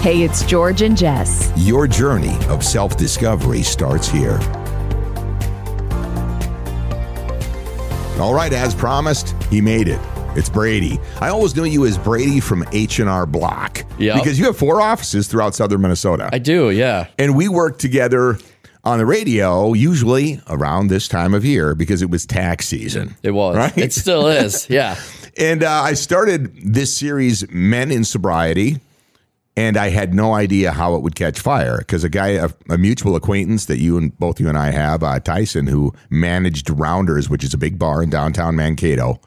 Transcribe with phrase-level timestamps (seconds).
[0.00, 1.52] Hey, it's George and Jess.
[1.56, 4.38] Your journey of self discovery starts here.
[8.18, 10.00] All right, as promised, he made it.
[10.34, 10.98] It's Brady.
[11.20, 13.84] I always knew you as Brady from H&R Block.
[13.98, 14.16] Yep.
[14.16, 16.30] Because you have four offices throughout southern Minnesota.
[16.32, 17.08] I do, yeah.
[17.18, 18.38] and we worked together
[18.84, 23.16] on the radio usually around this time of year because it was tax season.
[23.22, 23.54] It was.
[23.54, 23.76] Right?
[23.76, 24.66] It still is.
[24.70, 24.96] Yeah.
[25.36, 28.80] And uh, I started this series, Men in Sobriety,
[29.56, 32.78] and I had no idea how it would catch fire because a guy, a, a
[32.78, 37.28] mutual acquaintance that you and both you and I have, uh, Tyson, who managed Rounders,
[37.28, 39.20] which is a big bar in downtown Mankato,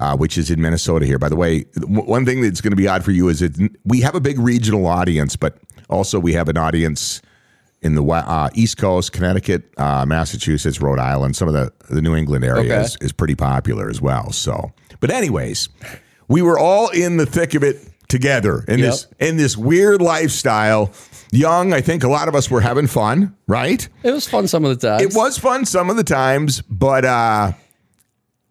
[0.00, 1.18] uh, which is in Minnesota here.
[1.18, 3.56] By the way, w- one thing that's going to be odd for you is that
[3.84, 7.22] we have a big regional audience, but also we have an audience
[7.82, 12.16] in the uh, East Coast, Connecticut, uh, Massachusetts, Rhode Island, some of the, the New
[12.16, 12.82] England area Okay.
[12.84, 14.32] is, is pretty popular as well.
[14.32, 15.68] So, but anyways,
[16.26, 17.76] we were all in the thick of it
[18.08, 18.90] together in Yep.
[18.90, 20.92] this in this weird lifestyle.
[21.32, 23.86] Young, I think a lot of us were having fun, right?
[24.02, 25.02] It was fun some of the times.
[25.02, 27.52] It was fun some of the times, but uh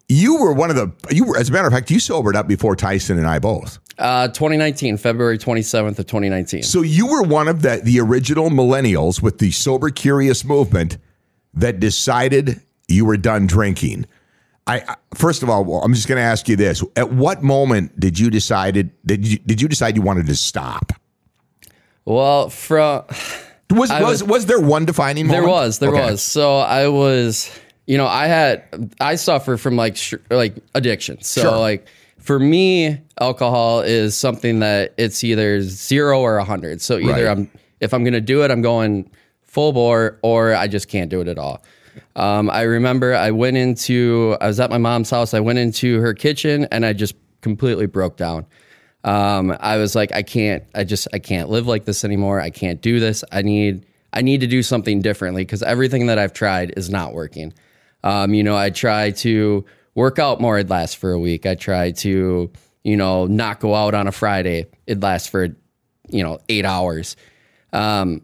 [0.07, 2.47] you were one of the you were as a matter of fact, you sobered up
[2.47, 3.79] before Tyson and I both.
[3.97, 6.63] Uh, 2019, February 27th of 2019.
[6.63, 10.97] So you were one of the the original millennials with the sober curious movement
[11.53, 14.05] that decided you were done drinking.
[14.67, 18.17] I first of all, I'm just going to ask you this: At what moment did
[18.17, 20.91] you decided did you did you decide you wanted to stop?
[22.05, 23.03] Well, from
[23.71, 25.43] Was I was, was- was there one defining moment?
[25.43, 26.11] there was, there Okay.
[26.11, 26.21] was.
[26.21, 27.49] So I was,
[27.87, 31.19] you know, I had, I suffer from like, sh- like addiction.
[31.23, 31.57] So Sure.
[31.57, 31.87] like
[32.19, 36.79] for me, alcohol is something that it's either zero or a hundred.
[36.81, 37.27] So either Right.
[37.27, 37.49] I'm,
[37.81, 39.09] if I'm going to do it, I'm going
[39.43, 41.63] full bore or I just can't do it at all.
[42.15, 45.33] Um, I remember I went into, I was at my mom's house.
[45.33, 48.45] I went into her kitchen and I just completely broke down.
[49.03, 52.41] Um, I was like, I can't, I just, I can't live like this anymore.
[52.41, 53.23] I can't do this.
[53.31, 57.13] I need, I need to do something differently because everything that I've tried is not
[57.13, 57.53] working.
[58.03, 60.57] Um, you know, I try to work out more.
[60.57, 61.45] It lasts for a week.
[61.45, 62.51] I try to,
[62.83, 64.67] you know, not go out on a Friday.
[64.87, 65.49] It lasts for,
[66.09, 67.15] you know, eight hours.
[67.73, 68.21] Um,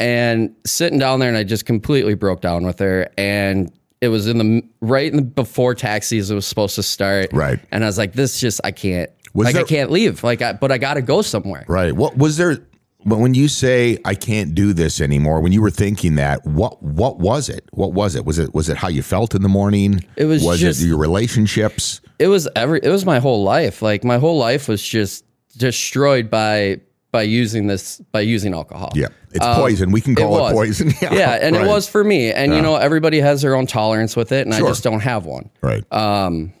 [0.00, 3.70] and sitting down there and I just completely broke down with her and
[4.00, 7.32] it was in the right in the before tax season was supposed to start.
[7.32, 7.60] Right.
[7.70, 10.24] And I was like, this just, I can't, Was like, there- I can't leave.
[10.24, 11.64] Like, I, but I got to go somewhere.
[11.68, 11.92] Right.
[11.92, 12.58] What was there?
[13.04, 16.82] But when you say I can't do this anymore, when you were thinking that, what
[16.82, 17.64] what was it?
[17.72, 18.24] What was it?
[18.24, 20.04] Was it was it how you felt in the morning?
[20.16, 22.00] It was was just- it your relationships?
[22.18, 23.82] It was every, it was my whole life.
[23.82, 25.24] Like my whole life was just
[25.56, 26.80] destroyed by,
[27.12, 28.90] by using this, by using alcohol.
[28.94, 29.92] Yeah, it's poison.
[29.92, 30.52] We can call it, was.
[30.52, 30.92] poison.
[31.02, 31.38] Yeah, Yeah.
[31.42, 31.64] And right.
[31.64, 32.32] it was for me.
[32.32, 34.46] And, you know, everybody has their own tolerance with it.
[34.46, 34.66] And Sure.
[34.66, 35.50] I just don't have one.
[35.62, 35.84] right.
[35.92, 36.52] Um,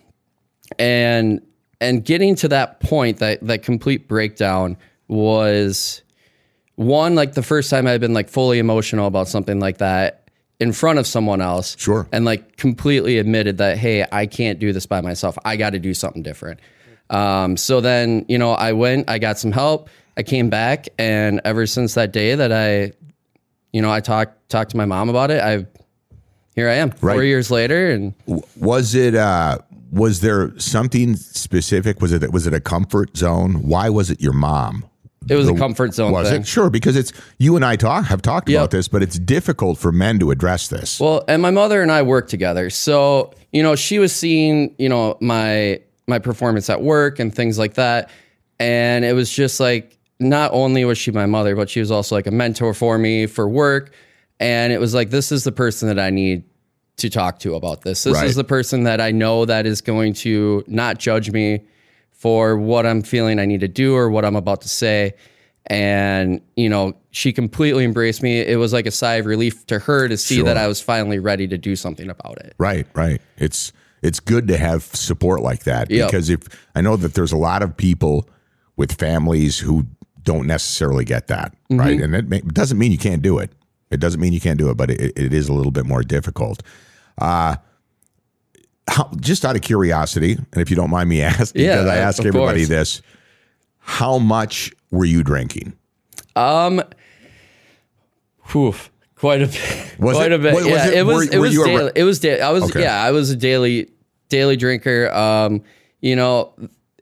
[0.78, 1.40] and
[1.80, 4.76] and getting to that point that that complete breakdown
[5.08, 6.02] was
[6.76, 10.30] one like the first time i've been like fully emotional about something like that
[10.60, 12.08] in front of someone else Sure.
[12.12, 15.78] and like completely admitted that hey i can't do this by myself i got to
[15.78, 16.60] do something different
[17.10, 21.40] um, so then you know i went i got some help i came back and
[21.44, 22.92] ever since that day that i
[23.72, 25.64] you know i talked talked to my mom about it i
[26.54, 28.14] here i am four years later and
[28.56, 29.14] was it?
[29.14, 29.58] uh
[29.92, 32.00] Was there something specific?
[32.00, 33.62] Was it was it a comfort zone?
[33.68, 34.84] Why was it your mom?
[35.28, 36.40] it was a comfort zone Was thing.
[36.40, 36.68] it sure?
[36.70, 38.58] Because it's you and I talk have talked Yep.
[38.58, 40.98] about this, but it's difficult for men to address this.
[40.98, 42.70] Well, and my mother and I work together.
[42.70, 47.58] So, you know, she was seeing, you know, my my performance at work and things
[47.58, 48.10] like that.
[48.58, 52.14] And it was just like not only was she my mother, but she was also
[52.14, 53.92] like a mentor for me for work.
[54.40, 56.44] And it was like this is the person that I need
[56.96, 58.04] to talk to about this.
[58.04, 58.26] This Right.
[58.26, 61.60] is the person that I know that is going to not judge me
[62.10, 65.14] for what I'm feeling I need to do or what I'm about to say.
[65.66, 68.40] And, you know, she completely embraced me.
[68.40, 70.44] It was like a sigh of relief to her to see Sure.
[70.44, 72.54] that I was finally ready to do something about it.
[72.58, 73.20] Right, right.
[73.38, 73.72] It's
[74.02, 76.08] it's good to have support like that Yep.
[76.08, 76.40] because if
[76.74, 78.28] I know that there's a lot of people
[78.76, 79.86] with families who
[80.24, 81.80] don't necessarily get that, Mm-hmm.
[81.80, 82.00] right?
[82.00, 83.50] And it, may, doesn't mean you can't do it.
[83.90, 86.02] It doesn't mean you can't do it, but it, it is a little bit more
[86.02, 86.62] difficult.
[87.18, 87.56] Uh,
[88.88, 91.96] how, just out of curiosity, and if you don't mind me asking, Yeah, because I
[91.98, 92.68] ask everybody course.
[92.68, 93.02] this:
[93.78, 95.74] How much were you drinking?
[96.36, 96.82] Um,
[98.50, 98.74] whew,
[99.16, 99.94] quite a bit.
[99.98, 100.54] Was quite it- a bit.
[100.54, 101.28] was- yeah, it- it, was.
[101.28, 101.92] were- it was you a re- daily.
[101.96, 102.40] It was daily.
[102.40, 102.64] I was.
[102.64, 102.80] Okay.
[102.82, 103.90] Yeah, I was a daily
[104.28, 105.10] daily drinker.
[105.12, 105.62] Um,
[106.00, 106.52] you know,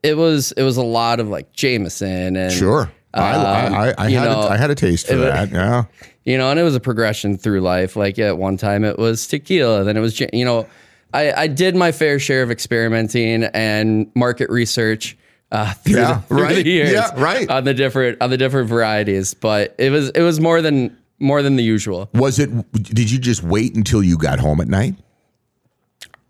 [0.03, 4.09] it was it was a lot of like Jameson and Sure, Um, I, I, I
[4.11, 5.51] had know, a, I had a taste for it that.
[5.51, 5.83] Yeah,
[6.23, 7.95] you know, and it was a progression through life.
[7.95, 10.65] Like at one time it was tequila, then it was, you know,
[11.13, 15.17] I, I did my fair share of experimenting and market research.
[15.51, 16.55] uh, through, Yeah, the, through right.
[16.55, 16.91] the years.
[16.93, 17.49] Yeah, right.
[17.49, 21.41] On the different on the different varieties, but it was it was more than more
[21.43, 22.09] than the usual.
[22.13, 22.49] Was it?
[22.71, 24.95] Did you just wait until you got home at night,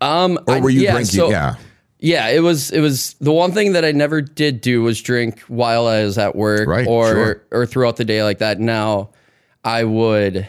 [0.00, 1.14] Um, or were you yeah, drinking?
[1.20, 1.54] so- yeah,
[2.02, 5.38] Yeah, it was it was the one thing that I never did do was drink
[5.42, 7.42] while I was at work Right, or sure.
[7.52, 8.58] or throughout the day like that.
[8.60, 9.10] Now
[9.64, 10.46] I would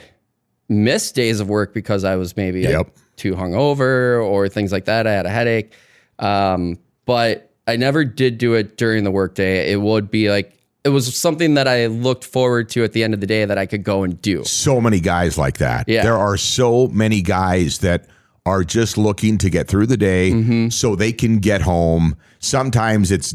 [0.68, 2.96] miss days of work because I was maybe like, Yep.
[3.18, 5.06] too hungover or things like that.
[5.06, 5.74] I had a headache.
[6.20, 9.72] Um, but I never did do it during the workday.
[9.72, 13.14] It would be like it was something that I looked forward to at the end
[13.14, 14.44] of the day that I could go and do.
[14.44, 15.88] so many guys like that.
[15.88, 16.04] Yeah.
[16.04, 18.08] There are so many guys that
[18.46, 20.70] are just looking to get through the day Mm-hmm.
[20.70, 22.16] so they can get home.
[22.40, 23.34] Sometimes it's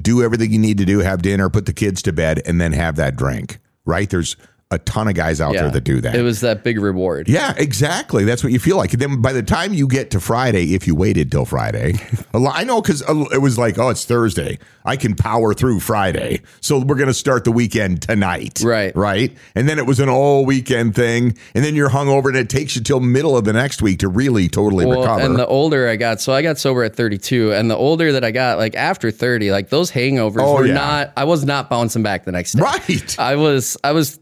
[0.00, 2.72] do everything you need to do, have dinner, put the kids to bed, and then
[2.72, 3.58] have that drink.
[3.84, 4.08] Right?
[4.08, 4.36] There's
[4.72, 6.14] a ton of guys out there that do that.
[6.14, 7.28] It was that big reward.
[7.28, 8.22] Yeah, exactly.
[8.24, 8.92] That's what you feel like.
[8.92, 11.94] And then by the time you get to Friday, if you waited till Friday,
[12.34, 14.60] a lot, I know because uh, it was like, oh, it's Thursday.
[14.84, 16.42] I can power through Friday.
[16.60, 18.60] So we're going to start the weekend tonight.
[18.64, 18.94] Right.
[18.94, 19.36] Right.
[19.56, 21.36] And then it was an all weekend thing.
[21.52, 24.08] And then you're hungover and it takes you till middle of the next week to
[24.08, 25.20] really totally Well, recover.
[25.22, 28.22] and the older I got, so I got sober at 32, and the older that
[28.22, 30.74] I got, like after 30, like those hangovers Oh, were yeah.
[30.74, 31.12] not.
[31.16, 32.62] I was not bouncing back the next day.
[32.62, 33.18] right.
[33.18, 34.20] I was, I was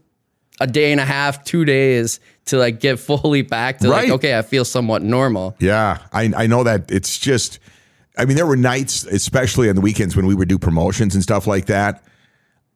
[0.59, 4.03] a day and a half, two days to like get fully back to Right.
[4.03, 5.55] like, okay, I feel somewhat normal.
[5.59, 7.59] Yeah, I, I know that it's just,
[8.17, 11.23] I mean, there were nights, especially on the weekends when we would do promotions and
[11.23, 12.03] stuff like that.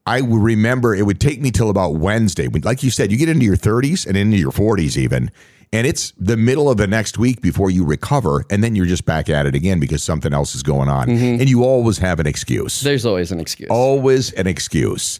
[0.05, 2.47] I would remember it would take me till about Wednesday.
[2.47, 5.31] When- Like you said, you get into your 30s and into your 40s even,
[5.71, 9.05] and it's the middle of the next week before you recover, and then you're just
[9.05, 11.07] back at it again because something else is going on.
[11.07, 11.39] Mm-hmm.
[11.41, 12.81] And you always have an excuse.
[12.81, 13.69] There's always an excuse.
[13.71, 15.19] Always an excuse.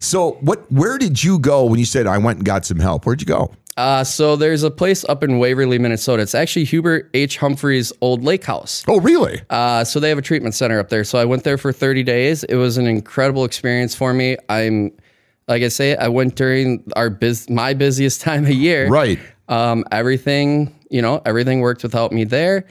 [0.00, 0.70] So, what?
[0.70, 3.04] Where did you go when you said I went and got some help?
[3.06, 3.52] Where'd you go?
[3.78, 6.20] Uh, so there's a place up in Waverly, Minnesota.
[6.20, 7.36] It's actually Hubert H.
[7.36, 8.84] Humphrey's old lake house.
[8.88, 9.40] Oh, really?
[9.50, 11.04] Uh, so they have a treatment center up there.
[11.04, 12.42] So I went there for 30 days.
[12.42, 14.36] It was an incredible experience for me.
[14.48, 14.90] I'm,
[15.46, 18.88] like I say, I went during our biz, my busiest time of year.
[18.88, 19.20] Right.
[19.48, 22.66] Um, everything, you know, everything worked without me there.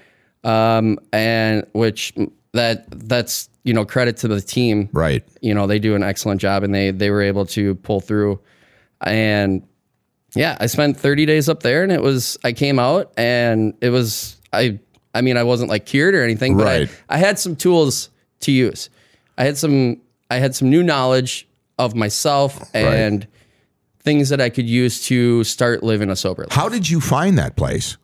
[0.47, 2.13] Um, and which
[2.53, 4.89] that that's you know credit to the team.
[4.93, 5.23] Right.
[5.41, 8.39] You know they do an excellent job, and they they were able to pull through.
[9.01, 9.67] And
[10.35, 13.89] yeah, I spent 30 days up there, and it was I came out, and it
[13.89, 14.79] was I.
[15.13, 16.89] I mean, I wasn't like cured or anything, but Right.
[17.09, 18.09] I, I had some tools
[18.41, 18.89] to use.
[19.37, 21.47] I had some I had some new knowledge
[21.79, 23.27] of myself and
[23.99, 26.53] things that I could use to start living a sober life.
[26.53, 27.97] How did you find that place?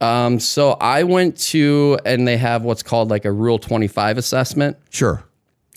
[0.00, 4.76] Um, so I went to, and they have what's called like a Rule 25 assessment.
[4.90, 5.22] Sure.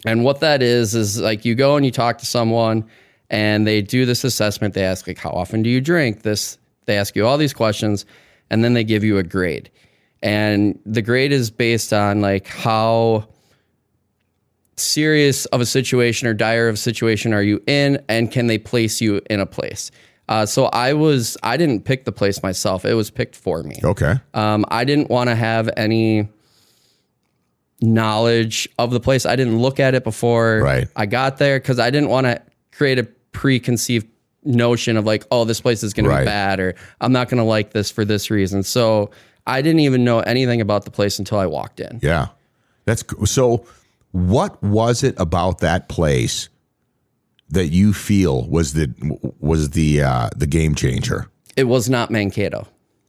[0.06, 2.85] And what that is, is like you go and you talk to someone
[3.29, 4.73] and they do this assessment.
[4.73, 6.23] They ask, like, how often do you drink?
[6.23, 8.06] This, they ask you all these questions
[8.50, 9.69] and then they give you a grade.
[10.21, 13.27] And the grade is based on like how
[14.77, 18.57] serious of a situation or dire of a situation are you in and can they
[18.57, 19.91] place you in a place?
[20.31, 22.85] Uh, so I was, I didn't pick the place myself.
[22.85, 23.75] It was picked for me.
[23.83, 24.15] Okay.
[24.33, 26.29] Um, I didn't want to have any
[27.81, 29.25] knowledge of the place.
[29.25, 30.87] I didn't look at it before Right.
[30.95, 32.41] I got there because I didn't want to
[32.71, 34.07] create a preconceived
[34.43, 36.19] notion of like, oh, this place is going Right.
[36.19, 38.63] to be bad or I'm not going to like this for this reason.
[38.63, 39.11] So
[39.45, 41.99] I didn't even know anything about the place until I walked in.
[42.01, 42.27] Yeah.
[42.85, 43.65] That's so.
[44.13, 46.49] What was it about that place
[47.51, 48.94] that you feel was the
[49.39, 51.27] was the uh, the game changer?
[51.55, 52.67] It was not Mankato.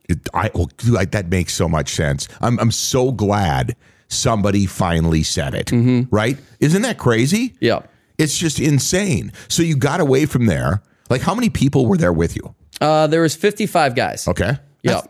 [0.09, 0.69] It, I, well,
[0.99, 2.29] I that makes so much sense.
[2.41, 3.77] I'm I'm so glad
[4.09, 5.67] somebody finally said it.
[5.67, 6.15] Mm-hmm.
[6.15, 6.39] Right?
[6.61, 7.55] Isn't that crazy?
[7.61, 7.83] Yeah.
[8.19, 9.33] It's just insane.
[9.49, 10.83] So you got away from there.
[11.09, 12.55] Like, how many people were there with you?
[12.81, 14.29] Uh, there was 55 guys.
[14.29, 14.59] Okay.
[14.83, 15.01] Yeah.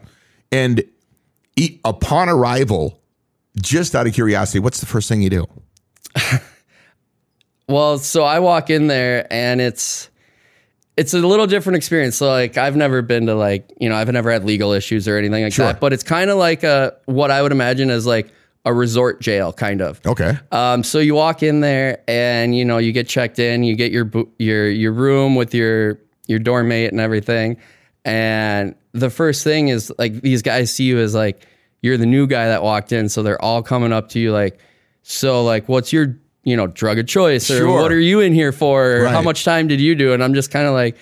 [0.51, 0.85] And
[1.57, 3.01] e- upon arrival,
[3.61, 5.47] just out of curiosity, what's the first thing you do?
[7.73, 10.09] Well, so I walk in there and it's
[10.97, 12.17] it's a little different experience.
[12.17, 15.17] So like I've never been to like, you know, I've never had legal issues or
[15.17, 15.67] anything like Sure.
[15.67, 18.31] that, but it's kind of like a what I would imagine as like
[18.65, 20.01] a resort jail kind of.
[20.07, 20.39] Okay.
[20.53, 23.91] Um, so you walk in there and you know you get checked in, you get
[23.91, 25.99] your your your room with your
[26.29, 27.57] your dorm mate and everything,
[28.05, 31.45] and the first thing is like these guys see you as like
[31.81, 34.61] you're the new guy that walked in, so they're all coming up to you like,
[35.03, 37.83] so like what's your you know drug of choice or Sure.
[37.83, 39.03] what are you in here for?
[39.03, 40.13] Or How much time did you do?
[40.13, 40.97] And I'm just kind of like,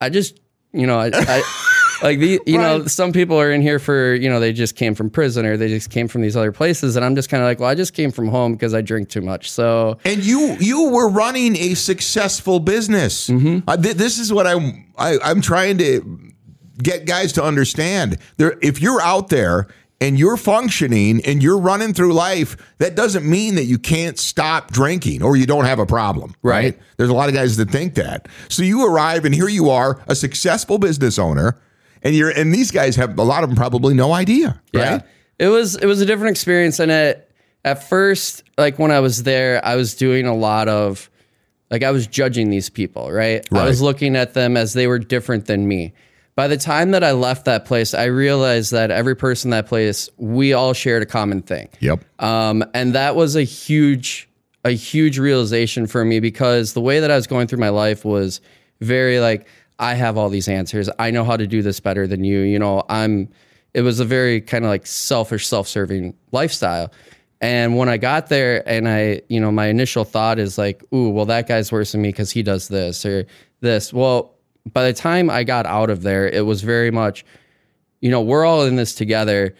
[0.00, 0.38] I just
[0.72, 1.10] you know I.
[1.12, 1.42] I
[2.02, 4.94] Like the, you know, some people are in here for, you know, they just came
[4.94, 7.46] from prison or they just came from these other places, and I'm just kind of
[7.46, 9.50] like, well, I just came from home because I drink too much.
[9.50, 13.30] So And you you were running a successful business.
[13.30, 16.32] Uh, th- this is what I'm I, I'm trying to
[16.82, 18.18] get guys to understand.
[18.36, 19.68] There, if you're out there
[20.00, 24.70] and you're functioning and you're running through life, that doesn't mean that you can't stop
[24.70, 26.34] drinking or you don't have a problem.
[26.42, 26.64] Right.
[26.64, 26.80] Right.
[26.96, 28.28] There's a lot of guys that think that.
[28.48, 31.60] So you arrive and here you are, a successful business owner,
[32.02, 34.60] and you're and these guys have a lot of them probably no idea.
[34.72, 34.92] Yeah.
[34.94, 35.02] Right.
[35.38, 37.30] It was it was a different experience and at
[37.64, 41.10] at first like when I was there I was doing a lot of
[41.70, 43.44] like I was judging these people, right?
[43.52, 45.94] I was looking at them as they were different than me.
[46.36, 49.66] By the time that I left that place, I realized that every person in that
[49.66, 51.68] place, we all shared a common thing.
[51.78, 52.04] Yep.
[52.18, 54.28] Um, and that was a huge,
[54.64, 58.04] a huge realization for me because the way that I was going through my life
[58.04, 58.40] was
[58.80, 59.46] very like,
[59.78, 60.90] I have all these answers.
[60.98, 62.40] I know how to do this better than you.
[62.40, 63.28] You know, I'm,
[63.72, 66.92] it was a very kind of like selfish, self serving lifestyle.
[67.40, 71.10] And when I got there and I, you know, my initial thought is like, ooh,
[71.10, 73.26] well, that guy's worse than me because he does this or
[73.60, 73.92] this.
[73.92, 74.33] Well,
[74.72, 77.24] by the time I got out of there, it was very much,
[78.00, 79.54] you know, we're all in this together.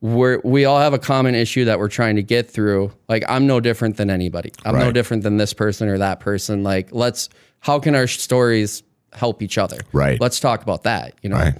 [0.00, 2.92] We're we all have a common issue that we're trying to get through.
[3.08, 4.52] Like I'm no different than anybody.
[4.64, 6.62] I'm no different than this person or that person.
[6.62, 7.28] Like let's
[7.60, 8.82] how can our stories
[9.12, 9.78] help each other?
[9.92, 10.20] Right.
[10.20, 11.14] Let's talk about that.
[11.22, 11.36] You know.
[11.36, 11.54] Right.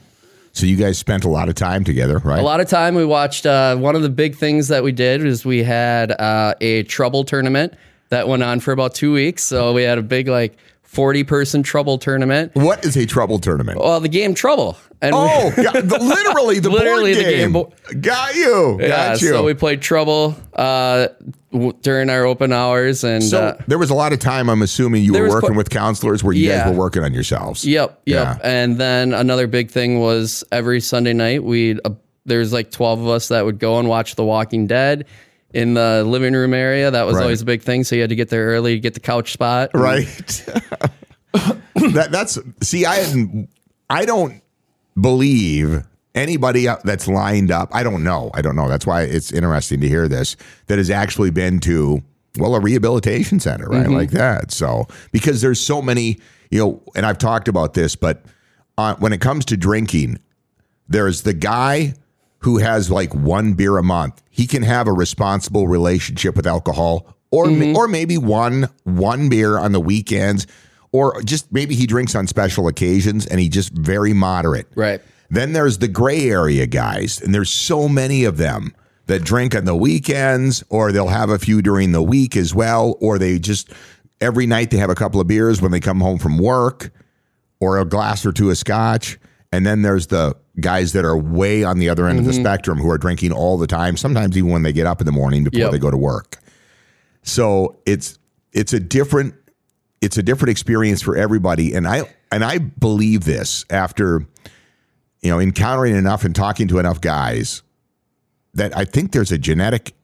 [0.53, 2.39] So you guys spent a lot of time together, right?
[2.39, 3.45] A lot of time we watched.
[3.45, 7.25] Uh, one of the big things that we did is we had uh, a trouble
[7.25, 7.75] tournament
[8.09, 9.45] that went on for about two weeks.
[9.45, 10.57] So we had a big like
[10.97, 12.51] forty person trouble tournament.
[12.55, 13.79] What is a trouble tournament?
[13.79, 14.77] Well, the game Trouble.
[15.03, 17.31] And we- Oh, God, the, literally the Literally board the
[17.93, 18.01] game.
[18.01, 18.79] Got you.
[18.81, 19.29] Yeah, Got you.
[19.29, 21.09] so we played Trouble uh,
[21.53, 24.49] w- during our open hours, and So uh, there was a lot of time.
[24.49, 27.65] I'm assuming you were working qu- with counselors where you guys were working on yourselves.
[27.65, 28.39] yep, yep.
[28.39, 28.39] Yeah.
[28.43, 31.91] And then another big thing was every Sunday night we uh,
[32.25, 35.05] there's like twelve of us that would go and watch The Walking Dead
[35.53, 36.91] in the living room area.
[36.91, 37.23] That was Right.
[37.23, 37.85] always a big thing.
[37.85, 39.71] So you had to get there early, get the couch spot.
[39.75, 40.07] Right.
[41.75, 42.87] that that's see.
[42.87, 43.49] I hadn't.
[43.91, 44.43] I don't
[45.01, 45.83] believe
[46.15, 47.69] anybody that's lined up.
[47.73, 48.31] I don't know.
[48.35, 48.69] I don't know.
[48.69, 50.37] That's why it's interesting to hear this.
[50.67, 52.03] That has actually been to
[52.39, 54.51] well a rehabilitation center, right, like that.
[54.51, 56.19] So because there's so many,
[56.51, 58.25] you know, and I've talked about this, but
[58.79, 60.19] uh, when it comes to drinking,
[60.89, 61.95] there's the guy
[62.41, 64.23] who has like one beer a month.
[64.31, 67.77] He can have a responsible relationship with alcohol, or ma- mm-hmm.
[67.77, 70.47] or maybe one one beer on the weekends,
[70.93, 74.67] or just maybe he drinks on special occasions and he just very moderate.
[74.75, 75.01] Right.
[75.29, 78.75] Then there's the gray area guys, and there's so many of them
[79.07, 82.97] that drink on the weekends, or they'll have a few during the week as well,
[83.01, 83.73] or they just
[84.21, 86.91] every night they have a couple of beers when they come home from work,
[87.61, 89.19] or a glass or two of scotch.
[89.57, 92.43] And then there's the guys that are way on the other end of the mm-hmm.
[92.43, 95.13] spectrum who are drinking all the time, sometimes even when they get up in the
[95.13, 95.71] morning before Yep.
[95.71, 96.37] they go to work.
[97.23, 98.19] So it's
[98.53, 99.33] it's a different
[100.03, 104.27] it's a different experience for everybody and I and I believe this after
[105.23, 107.63] you know encountering enough and talking to enough guys
[108.53, 109.95] that I think there's a genetic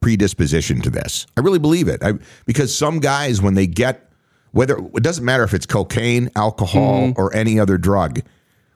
[0.00, 1.26] predisposition to this.
[1.38, 2.02] I really believe it.
[2.02, 2.12] I,
[2.44, 4.06] because some guys when they get
[4.52, 7.20] whether it doesn't matter if it's cocaine, alcohol mm-hmm.
[7.20, 8.20] or any other drug,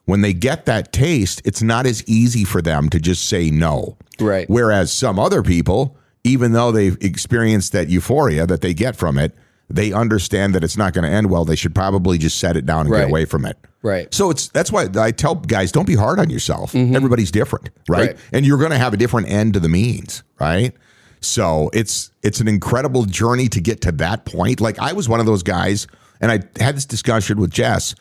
[0.04, 3.96] when they get that taste, it's not as easy for them to just say no.
[4.20, 4.48] Right.
[4.48, 9.34] Whereas some other people, even though they've experienced that euphoria that they get from it,
[9.70, 11.44] they understand that it's not going to end well.
[11.44, 13.56] They should probably just set it down and get away from it.
[13.82, 14.12] Right.
[14.12, 16.72] So it's that's why I tell guys don't be hard on yourself.
[16.72, 16.96] Mm-hmm.
[16.96, 18.08] Everybody's different, right?
[18.08, 18.16] Right.
[18.32, 20.72] And you're going to have a different end to the means, right?
[21.20, 24.60] So it's it's an incredible journey to get to that point.
[24.60, 25.86] Like I was one of those guys,
[26.20, 27.94] and I had this discussion with Jess.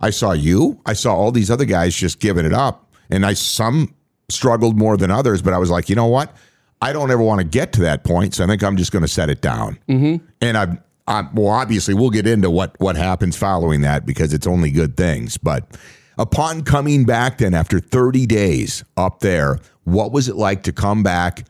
[0.00, 3.34] I saw you, I saw all these other guys just giving it up, and I
[3.34, 3.94] some
[4.28, 5.42] struggled more than others.
[5.42, 6.34] But I was like, you know what?
[6.82, 9.02] I don't ever want to get to that point, so I think I'm just going
[9.02, 9.78] to set it down.
[9.88, 10.24] Mm-hmm.
[10.40, 14.46] And I've, I'm well, obviously, we'll get into what what happens following that because it's
[14.46, 15.38] only good things.
[15.38, 15.76] But
[16.18, 21.02] upon coming back, then after 30 days up there, what was it like to come
[21.02, 21.46] back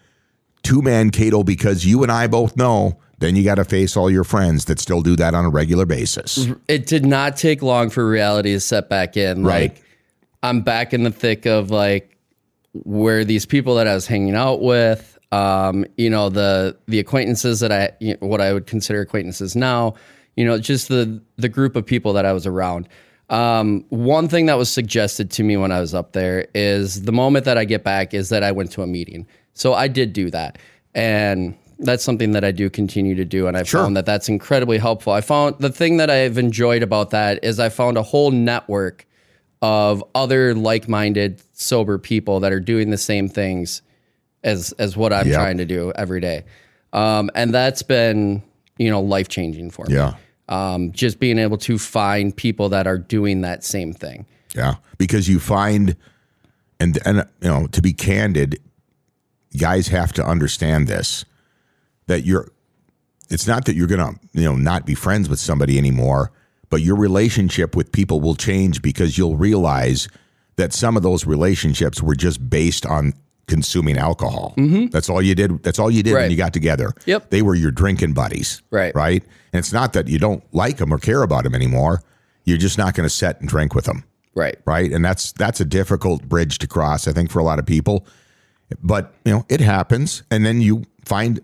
[0.65, 1.43] to Mankato?
[1.43, 2.99] Because you and I both know.
[3.19, 5.87] Then you got to face all your friends that still do that on a regular
[5.87, 6.49] basis.
[6.69, 9.43] It did not take long for reality to set back in.
[9.45, 9.73] Right.
[9.73, 9.83] Like
[10.43, 12.17] I'm back in the thick of like
[12.73, 17.61] where these people that I was hanging out with, um, you know, the the acquaintances
[17.61, 19.95] that I you know, what I would consider acquaintances now,
[20.37, 22.89] you know, just the the group of people that I was around.
[23.29, 27.13] Um, one thing that was suggested to me when I was up there is the
[27.13, 29.27] moment that I get back is that I went to a meeting.
[29.53, 30.59] So I did do that.
[30.95, 33.47] And that's something that I do continue to do.
[33.47, 35.13] And I found that that's incredibly helpful.
[35.13, 39.07] I found the thing that I've enjoyed about that is I found a whole network
[39.63, 43.83] of other like-minded sober people that are doing the same things
[44.45, 45.35] as as what I'm Yep.
[45.35, 46.45] trying to do every day.
[46.93, 48.43] Um, and that's been,
[48.79, 49.95] you know, life-changing for me.
[49.95, 50.15] Yeah.
[50.49, 54.27] Um, just being able to find people that are doing that same thing.
[54.55, 55.97] Yeah, because you find
[56.79, 58.61] and and you know to be candid,
[59.59, 61.25] guys have to understand this
[62.07, 62.51] that you're.
[63.29, 66.31] It's not that you're gonna you know not be friends with somebody anymore,
[66.71, 70.09] but your relationship with people will change because you'll realize
[70.57, 73.13] that some of those relationships were just based on
[73.47, 74.55] consuming alcohol.
[74.57, 74.87] Mm-hmm.
[74.87, 75.63] That's all you did.
[75.63, 76.93] That's all you did when you got together.
[77.05, 77.31] Yep.
[77.31, 78.63] They were your drinking buddies.
[78.71, 78.95] Right.
[78.95, 79.23] Right.
[79.53, 82.03] And it's not that you don't like them or care about them anymore.
[82.45, 84.05] You're just not going to sit and drink with them.
[84.35, 84.57] Right.
[84.67, 84.93] Right.
[84.93, 88.07] And that's that's a difficult bridge to cross, I think, for a lot of people.
[88.83, 91.41] But you know, it happens, and then you find,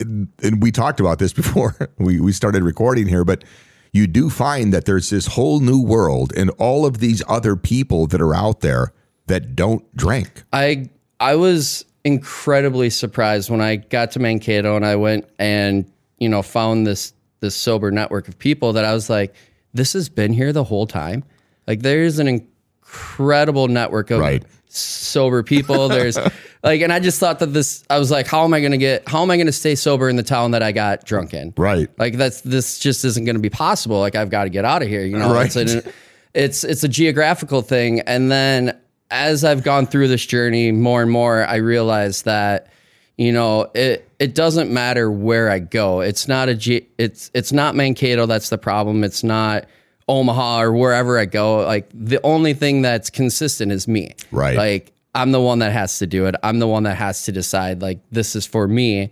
[0.00, 3.44] and we talked about this before we we started recording here, but
[3.92, 8.06] you do find that there's this whole new world and all of these other people
[8.08, 8.92] that are out there
[9.26, 10.44] that don't drink.
[10.52, 10.90] I
[11.20, 16.42] I was incredibly surprised when I got to Mankato and I went and you know
[16.42, 19.34] found this this sober network of people that I was like,
[19.72, 21.24] this has been here the whole time.
[21.66, 24.42] Like there's an incredible network of Right.
[24.68, 25.88] Sober people.
[25.88, 26.16] There's
[26.62, 27.84] like, and I just thought that this.
[27.90, 29.08] I was like, how am I going to get?
[29.08, 31.52] How am I going to stay sober in the town that I got drunk in?
[31.56, 31.88] Right.
[31.98, 33.98] Like that's this just isn't going to be possible.
[33.98, 35.04] Like I've got to get out of here.
[35.04, 35.54] You know, Right.
[35.54, 35.92] it's an,
[36.34, 38.00] it's it's a geographical thing.
[38.00, 38.78] And then
[39.10, 42.68] as I've gone through this journey more and more, I realize that
[43.16, 46.00] you know it it doesn't matter where I go.
[46.00, 49.02] It's not a ge- it's it's not Mankato that's the problem.
[49.04, 49.64] It's not
[50.08, 51.58] Omaha or wherever I go.
[51.64, 54.14] Like the only thing that's consistent is me.
[54.32, 54.56] Right.
[54.56, 56.34] Like I'm the one that has to do it.
[56.42, 59.10] I'm the one that has to decide like this is for me.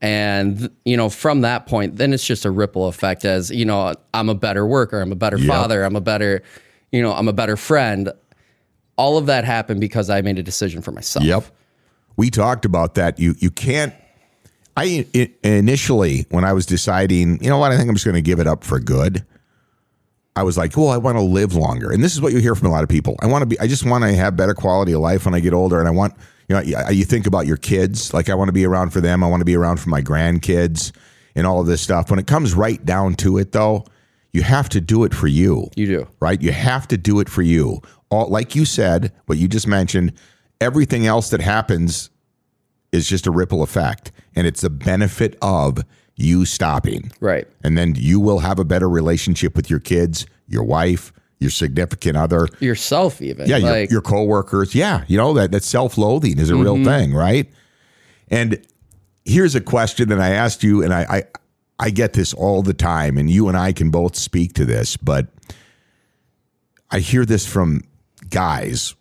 [0.00, 3.94] And you know, from that point, then it's just a ripple effect as, you know,
[4.12, 6.42] I'm a better worker, I'm a better father, I'm a better,
[6.90, 8.10] you know, I'm a better friend.
[8.96, 11.24] All of that happened because I made a decision for myself.
[11.24, 11.44] Yep.
[12.16, 13.18] We talked about that.
[13.18, 13.94] You you can't.
[14.76, 18.14] I i- initially when I was deciding, you know what, I think I'm just going
[18.16, 19.24] to give it up for good.
[20.34, 22.54] I was like, well, I want to live longer, and this is what you hear
[22.54, 23.16] from a lot of people.
[23.20, 23.58] I want to be.
[23.60, 25.92] I just want to have better quality of life when I get older, and I
[25.92, 26.14] want.
[26.48, 28.12] You know, you- you think about your kids.
[28.12, 29.22] Like I want to be around for them.
[29.22, 30.90] I want to be around for my grandkids,
[31.34, 32.10] and all of this stuff.
[32.10, 33.84] When it comes right down to it, though,
[34.32, 36.06] you have to do it for you You do.
[36.20, 36.40] right?
[36.40, 37.80] You have to do it for you.
[38.10, 40.12] All like you said, what you just mentioned,
[40.60, 42.10] everything else that happens
[42.90, 45.78] is just a ripple effect, and it's a benefit of
[46.16, 47.12] you stopping.
[47.20, 47.46] Right.
[47.64, 52.16] And then you will have a better relationship with your kids, your wife, your significant
[52.16, 53.48] other, Yourself even.
[53.48, 54.74] yeah, Like, your, your coworkers.
[54.74, 56.84] Yeah, you know that that self-loathing is a real mm-hmm.
[56.84, 57.50] thing, right?
[58.28, 58.64] And
[59.24, 61.22] here's a question, that I asked you, and I, I
[61.78, 64.96] I get this all the time, and you and I can both speak to this,
[64.96, 65.26] but
[66.90, 67.82] I hear this from
[68.30, 68.94] guys,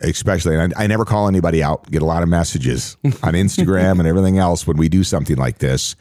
[0.00, 1.90] especially, and I, I never call anybody out.
[1.90, 5.58] Get a lot of messages on Instagram and everything else when we do something like
[5.58, 5.96] this.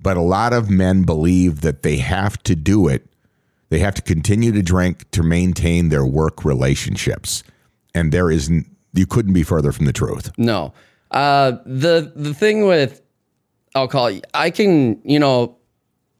[0.00, 3.06] But a lot of men believe that they have to do it
[3.68, 7.42] they have to continue to drink to maintain their work relationships.
[7.94, 10.30] And there is, n- you couldn't be further from the truth.
[10.38, 10.72] No.
[11.10, 13.00] Uh, the the thing with
[13.74, 15.56] alcohol, I can, you know,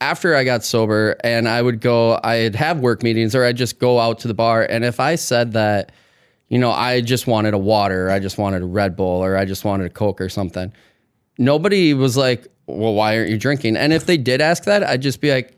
[0.00, 3.78] after I got sober and I would go, I'd have work meetings or I'd just
[3.78, 4.62] go out to the bar.
[4.62, 5.92] And if I said that,
[6.48, 9.44] you know, I just wanted a water, I just wanted a Red Bull, or I
[9.44, 10.72] just wanted a Coke or something,
[11.38, 13.76] nobody was like, well, why aren't you drinking?
[13.76, 15.56] And if they did ask that, I'd just be like,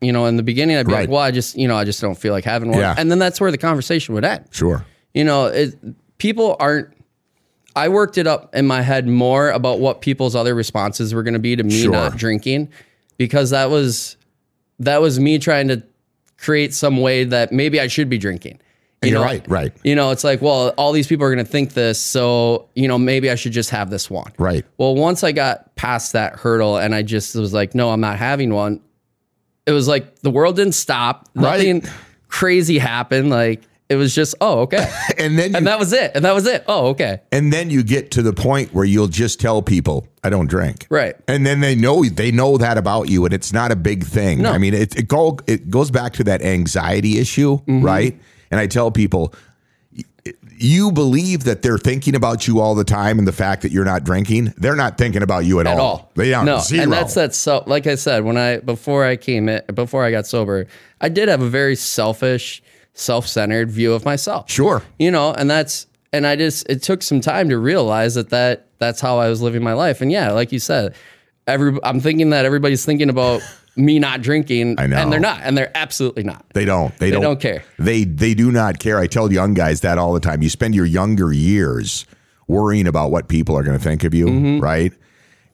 [0.00, 1.00] you know, in the beginning, I'd be Right.
[1.02, 2.78] like, well, I just, you know, I just don't feel like having one.
[2.78, 2.94] Yeah.
[2.96, 4.84] And then that's where the conversation would end Sure.
[5.14, 5.74] you know, it,
[6.18, 6.88] people aren't.
[7.76, 11.34] I worked it up in my head more about what people's other responses were going
[11.34, 11.92] to be to me Sure.
[11.92, 12.68] not drinking,
[13.18, 14.16] because that was
[14.80, 15.82] that was me trying to
[16.38, 18.60] create some way that maybe I should be drinking.
[19.02, 19.72] You You're know, right, right.
[19.84, 22.88] You know, it's like, well, all these people are going to think this, so you
[22.88, 24.32] know, maybe I should just have this one.
[24.38, 24.64] Right.
[24.76, 28.18] Well, once I got past that hurdle and I just was like, no, I'm not
[28.18, 28.80] having one.
[29.66, 31.28] It was like the world didn't stop.
[31.34, 31.58] Right.
[31.58, 31.82] Nothing
[32.26, 33.30] crazy happened.
[33.30, 34.90] Like it was just, oh, okay.
[35.18, 36.12] And then, you, and that was it.
[36.16, 36.64] And that was it.
[36.66, 37.20] Oh, okay.
[37.32, 40.86] and then you get to the point where you'll just tell people, I don't drink.
[40.90, 41.14] Right.
[41.28, 44.42] And then they know they know that about you, and it's not a big thing.
[44.42, 44.50] No.
[44.52, 47.84] I mean, it it, go, it goes back to that anxiety issue, Mm-hmm.
[47.84, 48.18] right?
[48.50, 49.34] And I tell people,
[50.58, 53.84] you believe that they're thinking about you all the time, and the fact that you're
[53.84, 56.10] not drinking, they're not thinking about you at, At all.
[56.16, 56.58] They aren't No.
[56.58, 56.82] zero.
[56.82, 57.34] And that's that.
[57.34, 60.66] So, like I said, when I, before I came in, before I got sober,
[61.00, 64.50] I did have a very selfish, self centered view of myself.
[64.50, 64.82] Sure.
[64.98, 68.66] you know and that's and i just it took some time to realize that that
[68.78, 70.96] that's how i was living my life and yeah like you said
[71.46, 73.40] every i'm thinking that everybody's thinking about
[73.78, 74.96] me not drinking I know.
[74.96, 76.96] and they're not and they're absolutely not They don't.
[76.98, 77.62] They, don't, don't care.
[77.78, 78.98] They they do not care.
[78.98, 80.42] I tell young guys that all the time.
[80.42, 82.04] You spend your younger years
[82.48, 84.60] worrying about what people are going to think of you, Mm-hmm.
[84.60, 84.92] right?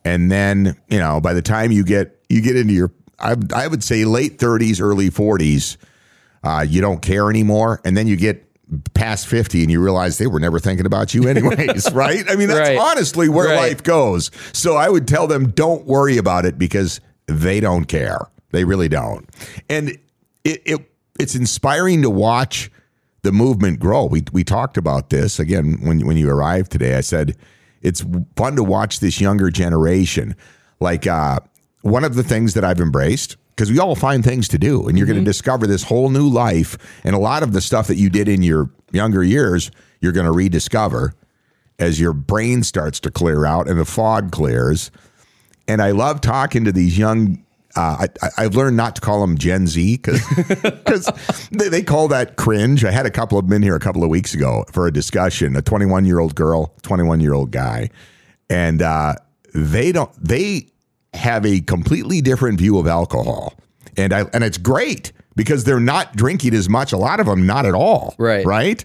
[0.05, 3.67] And then you know, by the time you get you get into your, I, I
[3.69, 5.77] would say late thirties, early forties,
[6.43, 7.81] uh, you don't care anymore.
[7.85, 8.43] And then you get
[8.95, 12.25] past 50 and you realize they were never thinking about you anyways, right?
[12.29, 12.79] I mean, that's Right.
[12.79, 13.57] honestly where Right.
[13.71, 14.31] life goes.
[14.55, 18.29] So I would tell them, don't worry about it because they don't care.
[18.51, 19.29] They really don't.
[19.69, 19.91] And
[20.45, 22.71] it, it it's inspiring to watch
[23.23, 24.07] the movement grow.
[24.07, 26.97] We we talked about this again when when you arrived today.
[26.97, 27.37] I said
[27.83, 28.05] it's
[28.37, 30.37] fun to watch this younger generation.
[30.81, 31.41] Like uh,
[31.83, 34.99] one of the things that I've embraced because we all find things to do, and
[34.99, 37.97] you're going to discover this whole new life, and a lot of the stuff that
[37.97, 41.15] you did in your younger years, you're going to rediscover
[41.79, 44.91] as your brain starts to clear out and the fog clears.
[45.69, 47.45] And I love talking to these young.
[47.77, 52.37] Uh, I, I've learned not to call them Gen Z because they, they call that
[52.37, 52.85] cringe.
[52.85, 55.57] I had a couple of men here a couple of weeks ago for a discussion.
[55.57, 57.91] A 21 year old girl, 21 year old guy,
[58.49, 59.15] and uh,
[59.55, 60.13] they don't.
[60.23, 60.69] They
[61.15, 63.55] have a completely different view of alcohol,
[63.97, 66.93] and I and it's great because they're not drinking as much.
[66.93, 68.15] A lot of them, not at all.
[68.19, 68.47] Right.
[68.47, 68.85] Right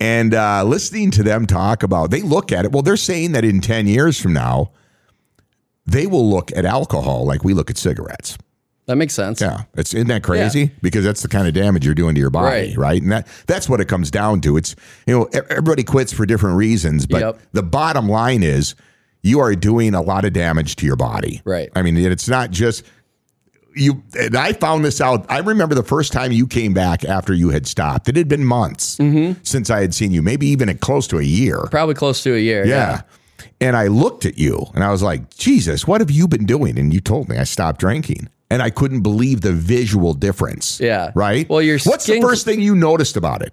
[0.00, 3.44] and uh, listening to them talk about they look at it well they're saying that
[3.44, 4.70] in 10 years from now
[5.90, 8.36] they will look at alcohol like we look at cigarettes
[8.86, 9.40] That makes sense.
[9.40, 12.30] yeah it's isn't that crazy because that's the kind of damage you're doing to your
[12.30, 12.76] body Right.
[12.78, 14.74] right, and that that's what it comes down to it's
[15.06, 17.40] you know everybody quits for different reasons but Yep.
[17.52, 18.74] the bottom line is
[19.22, 21.70] you are doing a lot of damage to your body Right.
[21.74, 22.84] i mean it's not just
[23.74, 25.24] you and I found this out.
[25.28, 28.08] I remember the first time you came back after you had stopped.
[28.08, 29.40] It had been months Mm-hmm.
[29.44, 31.60] since I had seen you, maybe even close to a year.
[31.70, 32.66] Probably close to a year.
[32.66, 33.02] Yeah.
[33.60, 36.78] And I looked at you and I was like, Jesus, what have you been doing?
[36.78, 38.28] And you told me I stopped drinking.
[38.50, 40.80] And I couldn't believe the visual difference.
[40.80, 41.12] Yeah.
[41.14, 41.46] Right?
[41.50, 43.52] Well, your What's the first thing you noticed about it?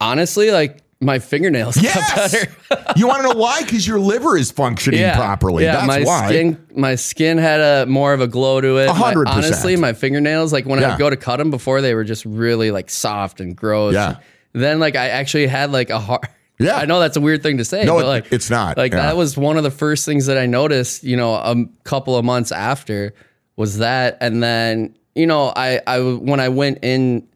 [0.00, 2.50] Honestly, like my fingernails got better.
[2.96, 3.62] you want to know why?
[3.62, 5.62] Because your liver is functioning properly.
[5.64, 6.28] Yeah, That's my why.
[6.28, 8.88] skin my skin had a more of a glow to it.
[8.88, 9.44] A hundred percent.
[9.46, 10.94] Honestly, my fingernails, like when Yeah.
[10.94, 13.94] I go to cut them before, they were just really like soft and gross.
[13.94, 14.16] Yeah.
[14.52, 16.22] Then like I actually had like a hard.
[16.58, 16.76] Yeah.
[16.76, 17.84] I know that's a weird thing to say.
[17.84, 18.76] No, it- like it's not.
[18.76, 19.02] Like Yeah.
[19.02, 21.04] that was one of the first things that I noticed.
[21.04, 23.14] You know, a couple of months after
[23.56, 27.26] was that, and then you know, I I when I went in,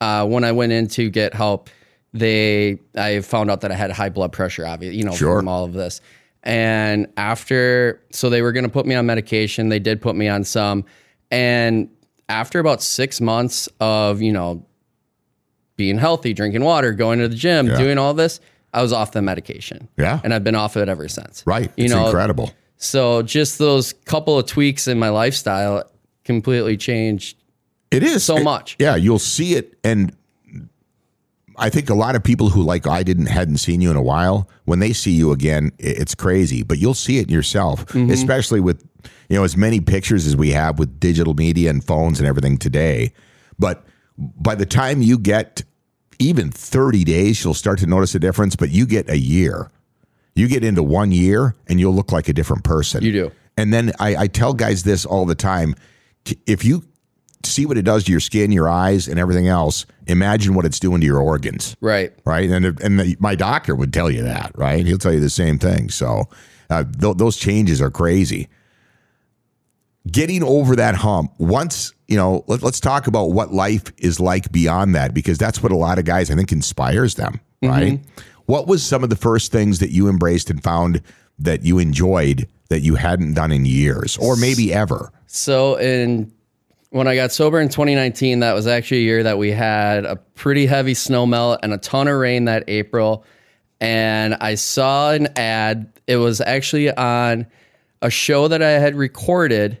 [0.00, 1.68] uh, when I went in to get help,
[2.12, 4.66] they I found out that I had high blood pressure.
[4.66, 5.38] Obviously, you know, Sure.
[5.38, 6.00] from all of this.
[6.42, 9.68] And after, so they were going to put me on medication.
[9.68, 10.84] They did put me on some.
[11.32, 11.88] And
[12.28, 14.64] after about six months of, you know,
[15.76, 17.76] being healthy, drinking water, going to the gym, Yeah.
[17.78, 18.38] doing all this,
[18.72, 19.88] I was off the medication.
[19.96, 20.20] Yeah.
[20.22, 21.42] And I've been off it ever since.
[21.46, 21.70] right.
[21.76, 22.52] You it's know, incredible.
[22.76, 25.84] so just those couple of tweaks in my lifestyle
[26.24, 27.36] completely changed.
[27.90, 28.76] It is so It- much.
[28.78, 30.12] Yeah, you'll see it, and
[31.58, 34.02] I think a lot of people who like I didn't hadn't seen you in a
[34.02, 36.62] while when they see you again, it's crazy.
[36.62, 38.10] But you'll see it yourself, Mm-hmm.
[38.10, 38.84] especially with
[39.30, 42.58] you know as many pictures as we have with digital media and phones and everything
[42.58, 43.12] today.
[43.58, 43.86] But
[44.18, 45.62] by the time you get
[46.18, 48.56] even thirty days, you'll start to notice a difference.
[48.56, 49.70] But you get a year,
[50.34, 53.02] you get into one year, and you'll look like a different person.
[53.02, 53.32] You do.
[53.56, 55.74] And then I, I tell guys this all the time.
[56.46, 56.84] If you
[57.44, 60.80] see what it does to your skin, your eyes, and everything else, imagine what it's
[60.80, 61.76] doing to your organs.
[61.80, 62.12] Right.
[62.24, 62.50] Right.
[62.50, 64.84] And, and the, my doctor would tell you that, right?
[64.84, 65.88] He'll tell you the same thing.
[65.90, 66.24] So
[66.68, 68.48] uh, th- those changes are crazy.
[70.10, 74.52] Getting over that hump, once, you know, let, let's talk about what life is like
[74.52, 77.68] beyond that, because that's what a lot of guys, I think, inspires them, mm-hmm.
[77.68, 78.00] right?
[78.46, 81.02] What was some of the first things that you embraced and found
[81.38, 85.12] that you enjoyed that you hadn't done in years or maybe ever?
[85.26, 86.32] So in
[86.90, 90.16] when I got sober in 2019, that was actually a year that we had a
[90.16, 93.24] pretty heavy snow melt and a ton of rain that April.
[93.80, 95.92] And I saw an ad.
[96.06, 97.46] It was actually on
[98.00, 99.78] a show that I had recorded,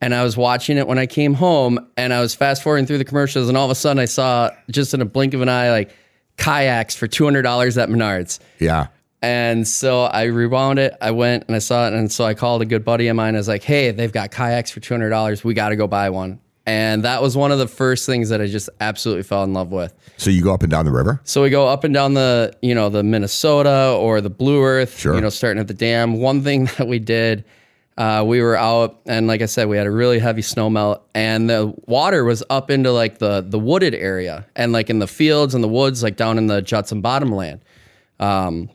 [0.00, 2.98] and I was watching it when I came home, and I was fast forwarding through
[2.98, 5.48] the commercials, and all of a sudden I saw just in a blink of an
[5.48, 5.90] eye like
[6.36, 8.38] kayaks for two hundred dollars at Menards.
[8.58, 8.88] Yeah.
[9.22, 10.94] And so I rewound it.
[11.00, 11.94] I went and I saw it.
[11.94, 13.34] And so I called a good buddy of mine.
[13.34, 15.42] I was like, hey, they've got kayaks for $200.
[15.42, 16.38] We got to go buy one.
[16.66, 19.72] And that was one of the first things that I just absolutely fell in love
[19.72, 19.94] with.
[20.18, 21.20] So you go up and down the river?
[21.24, 24.98] So we go up and down the, you know, the Minnesota or the Blue Earth,
[24.98, 25.14] Sure.
[25.14, 26.20] you know, starting at the dam.
[26.20, 27.44] One thing that we did,
[27.98, 31.02] uh, we were out and like I said, we had a really heavy snow melt
[31.14, 35.06] and the water was up into like the the wooded area and like in the
[35.06, 37.60] fields and the woods, like down in the Judson bottomland.
[38.20, 38.68] Um,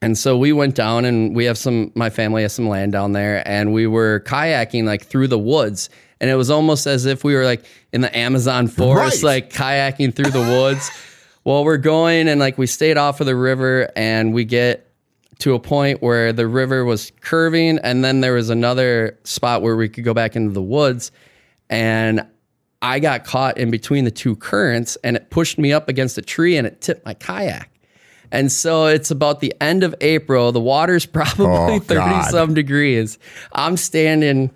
[0.00, 3.12] and so we went down and we have some, my family has some land down
[3.12, 5.90] there and we were kayaking like through the woods.
[6.20, 9.44] And it was almost as if we were like in the Amazon forest, Right.
[9.44, 10.90] like kayaking through the woods.
[11.44, 14.91] well, we're going and like we stayed off of the river and we get
[15.42, 19.76] to a point where the river was curving and then there was another spot where
[19.76, 21.12] we could go back into the woods.
[21.70, 22.26] And
[22.80, 26.22] I got caught in between the two currents and it pushed me up against a
[26.22, 27.68] tree and it tipped my kayak.
[28.30, 30.52] And so it's about the end of April.
[30.52, 32.30] The water's probably Oh, 30 God.
[32.30, 33.18] some degrees.
[33.52, 34.50] I'm standing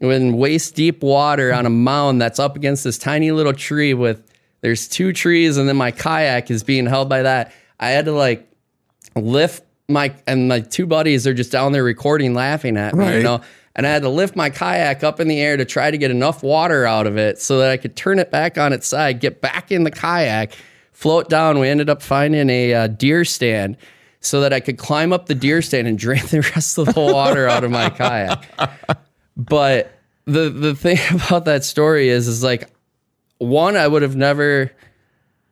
[0.00, 4.28] in waist deep water on a mound that's up against this tiny little tree with
[4.60, 7.52] there's two trees and then my kayak is being held by that.
[7.78, 8.48] I had to like
[9.14, 13.16] lift my and my two buddies are just down there recording laughing at me, Right.
[13.16, 13.40] you know.
[13.74, 16.10] And I had to lift my kayak up in the air to try to get
[16.10, 19.18] enough water out of it so that I could turn it back on its side,
[19.20, 20.52] get back in the kayak,
[20.92, 21.58] float down.
[21.58, 23.78] We ended up finding a uh, deer stand
[24.20, 27.00] so that I could climb up the deer stand and drain the rest of the
[27.00, 28.44] water out of my kayak.
[29.36, 29.90] But
[30.26, 32.68] the the thing about that story is is like
[33.38, 34.70] one, I would have never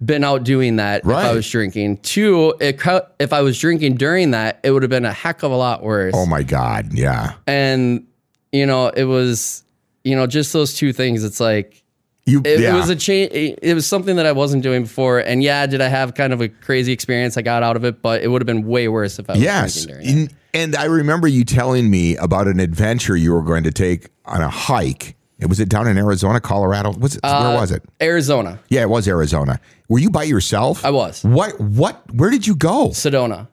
[0.04, 1.98] been out doing that if I was drinking.
[1.98, 2.80] Two, it,
[3.18, 5.82] if I was drinking during that, it would have been a heck of a lot
[5.82, 6.14] worse.
[6.16, 6.92] Oh my God.
[6.92, 7.34] Yeah.
[7.46, 8.06] and
[8.52, 9.62] you know, it was
[10.04, 11.22] you know just those two things.
[11.24, 11.82] It's like
[12.24, 12.40] You.
[12.44, 12.74] it, yeah.
[12.74, 13.30] it was a change.
[13.32, 15.18] It, was something that I wasn't doing before.
[15.20, 18.00] And yeah, did I have kind of a crazy experience I got out of it?
[18.02, 19.84] But it would have been way worse if I was Yes.
[19.84, 20.32] drinking during it.
[20.52, 24.40] And I remember you telling me about an adventure you were going to take on
[24.40, 25.14] a hike.
[25.40, 26.92] It was it down in Arizona, Colorado?
[26.98, 27.82] Was it, Uh, where was it?
[28.00, 29.58] Arizona, Yeah, it was Arizona.
[29.88, 30.84] Were you by yourself?
[30.84, 31.22] I was.
[31.24, 31.58] What?
[31.60, 32.02] What?
[32.14, 32.88] Where did you go?
[32.90, 33.48] Sedona.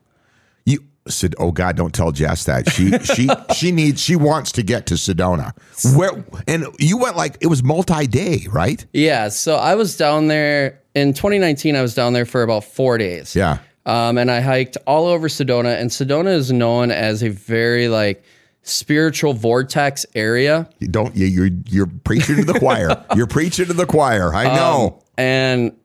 [0.65, 4.63] You said, "Oh God, don't tell Jess that she she she needs she wants to
[4.63, 5.54] get to Sedona."
[5.95, 6.12] Where
[6.47, 8.86] and you went like it was multi day, right?
[8.93, 11.76] Yeah, so I was down there in 2019.
[11.76, 13.36] I was down there for about four days.
[13.36, 13.60] Yeah.
[13.86, 15.80] um, and I hiked all over Sedona.
[15.80, 18.21] And Sedona is known as a very like
[18.67, 20.69] spiritual vortex area.
[20.80, 23.03] You don't you you're you're preaching to the choir.
[23.15, 24.34] You're preaching to the choir.
[24.34, 25.01] I know.
[25.17, 25.75] and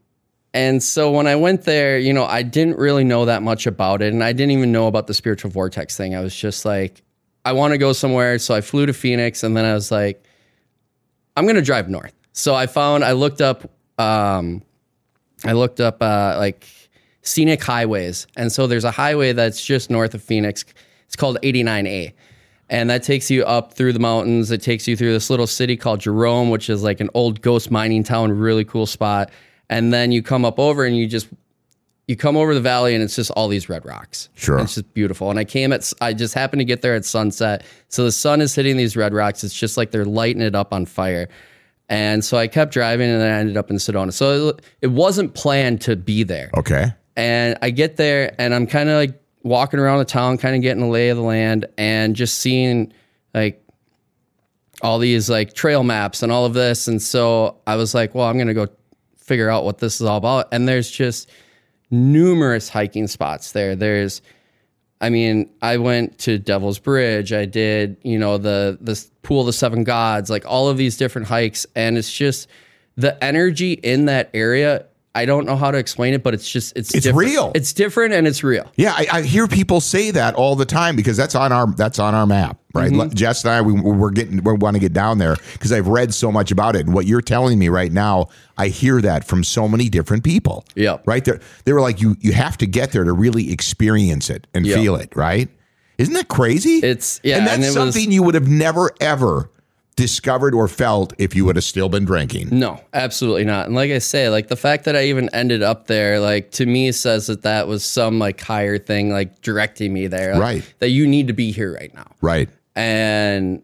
[0.55, 4.03] and so when I went there, you know, I didn't really know that much about
[4.03, 6.15] it, and I didn't even know about the spiritual vortex thing.
[6.15, 7.03] I was just like,
[7.45, 10.23] I want to go somewhere, so I flew to Phoenix, and then I was like,
[11.37, 12.13] I'm gonna drive north.
[12.33, 14.63] So I found, I looked up, um,
[15.45, 16.67] I looked up uh, like
[17.23, 20.65] scenic highways, and so there's a highway that's just north of Phoenix.
[21.07, 22.13] It's called 89A.
[22.73, 24.51] And that takes you up through the mountains.
[24.51, 27.71] It takes you through this little city called Jerome, which is like an old ghost
[27.71, 29.31] mining town, really cool spot.
[29.69, 31.29] And then you come up over and you just
[32.09, 34.31] you come over the valley and it's just all these red rocks.
[34.37, 34.59] Sure.
[34.59, 35.29] It's just beautiful.
[35.29, 37.63] And I came at I just happened to get there at sunset.
[37.89, 39.45] So the sun is hitting these red rocks.
[39.45, 41.29] It's just like they're lighting it up on fire.
[41.91, 44.15] And so I kept driving and then I ended up in Sedona.
[44.15, 46.51] So it, it wasn't planned to be there.
[46.57, 46.95] Okay.
[47.17, 50.63] And I get there and I'm kind of like walking around the town, kind of
[50.63, 52.93] getting a lay of the land and just seeing
[53.35, 53.65] like
[54.83, 56.89] all these like trail maps and all of this.
[56.89, 58.69] And so I was like, well, I'm going to go
[59.17, 60.49] figure out what this is all about.
[60.53, 61.31] And there's just
[61.91, 63.77] numerous hiking spots there.
[63.77, 64.23] There's,
[65.01, 67.33] I mean, I went to Devil's Bridge.
[67.33, 70.97] I did, you know, the the pool of the seven gods, like all of these
[70.97, 72.49] different hikes, and it's just
[72.97, 74.87] the energy in that area.
[75.15, 77.29] I don't know how to explain it, but it's just it's It's different.
[77.31, 77.53] real.
[77.55, 78.71] It's different and it's real.
[78.77, 81.99] Yeah, I, I hear people say that all the time because that's on our that's
[81.99, 82.91] on our map, right?
[82.91, 83.13] Mm-hmm.
[83.15, 86.15] Jess and I, we, we're getting we want to get down there because I've read
[86.15, 86.87] so much about it.
[86.87, 90.65] And what you're telling me right now, I hear that from so many different people.
[90.75, 94.31] Yeah, right there, they were like, you you have to get there to really experience
[94.31, 94.79] it and Yep.
[94.79, 95.51] feel it, right?
[95.99, 96.79] Isn't that crazy?
[96.79, 99.51] It's- yeah, and that's and it was- something you would have never ever
[99.97, 102.49] discovered or felt if you would have still been drinking.
[102.51, 103.67] No, absolutely not.
[103.67, 106.67] And like I say, like the fact that I even ended up there, like to
[106.67, 110.75] me says that that was some like higher thing, like directing me there, like, Right.
[110.79, 112.11] That you need to be here right now.
[112.21, 112.49] Right.
[112.75, 113.63] and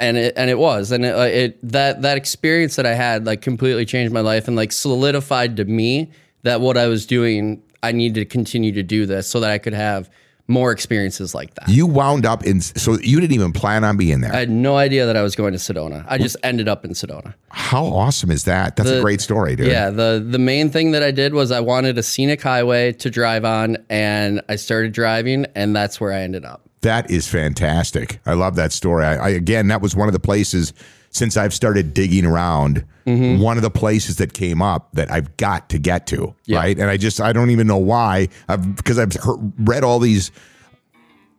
[0.00, 3.26] and it and it was and it, like, it that that experience that I had
[3.26, 6.10] like completely changed my life and like solidified to me
[6.42, 9.58] that what I was doing I needed to continue to do this so that I
[9.58, 10.10] could have
[10.46, 11.68] more experiences like that.
[11.68, 14.32] You wound up in so you didn't even plan on being there.
[14.32, 16.04] I had no idea that I was going to Sedona.
[16.08, 17.34] I just ended up in Sedona.
[17.48, 18.76] How awesome is that?
[18.76, 19.68] That's a great story, dude.
[19.68, 23.10] Yeah, the the main thing that I did was I wanted a scenic highway to
[23.10, 26.62] drive on and I started driving and that's where I ended up.
[26.82, 28.20] That is fantastic.
[28.26, 29.06] I love that story.
[29.06, 30.74] I, I again, that was one of the places
[31.14, 32.84] since I've started digging around.
[33.06, 33.40] Mm-hmm.
[33.40, 36.58] One of the places that came up that I've got to get to, Yeah.
[36.58, 36.78] right?
[36.78, 38.28] And I just I don't even know why.
[38.48, 40.30] I've because I've heard, read all these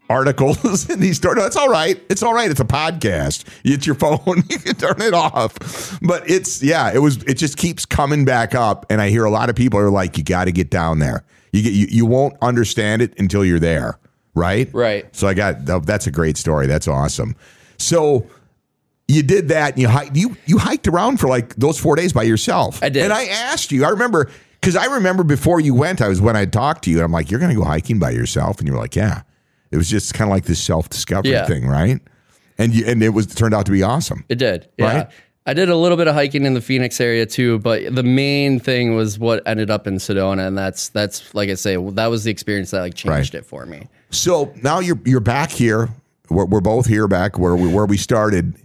[0.10, 1.38] articles and these stories.
[1.38, 2.02] No, it's all right.
[2.10, 2.50] It's all right.
[2.50, 3.46] It's a podcast.
[3.64, 4.20] It's your phone.
[4.50, 6.00] you can turn it off.
[6.02, 6.92] But it's yeah.
[6.94, 7.18] It was.
[7.24, 10.18] It just keeps coming back up, and I hear a lot of people are like,
[10.18, 11.24] "You got to get down there.
[11.52, 13.98] You get you, you won't understand it until you're there."
[14.36, 14.70] Right.
[14.74, 15.14] Right.
[15.16, 16.68] So I got that's a great story.
[16.68, 17.36] That's awesome.
[17.78, 18.28] So
[19.08, 22.12] you did that and you hiked you you hiked around for like those four days
[22.14, 22.82] by yourself.
[22.82, 23.04] I did.
[23.04, 26.36] And I asked you, I remember because I remember before you went, I was when
[26.36, 28.58] I talked to you, and I'm like, You're gonna go hiking by yourself?
[28.60, 29.22] And you were like, Yeah.
[29.72, 31.46] It was just kind of like this self-discovery Yeah.
[31.46, 32.00] thing, right?
[32.58, 34.24] And you and it was turned out to be awesome.
[34.30, 34.68] It did.
[34.78, 34.86] Yeah.
[34.98, 35.08] Right?
[35.48, 38.60] I did a little bit of hiking in the Phoenix area too, but the main
[38.60, 42.24] thing was what ended up in Sedona, and that's that's like I say, that was
[42.24, 43.42] the experience that like changed Right.
[43.42, 43.88] it for me.
[44.10, 45.90] So now you're you're back here.
[46.30, 48.56] We're, we're both here back where we where we started.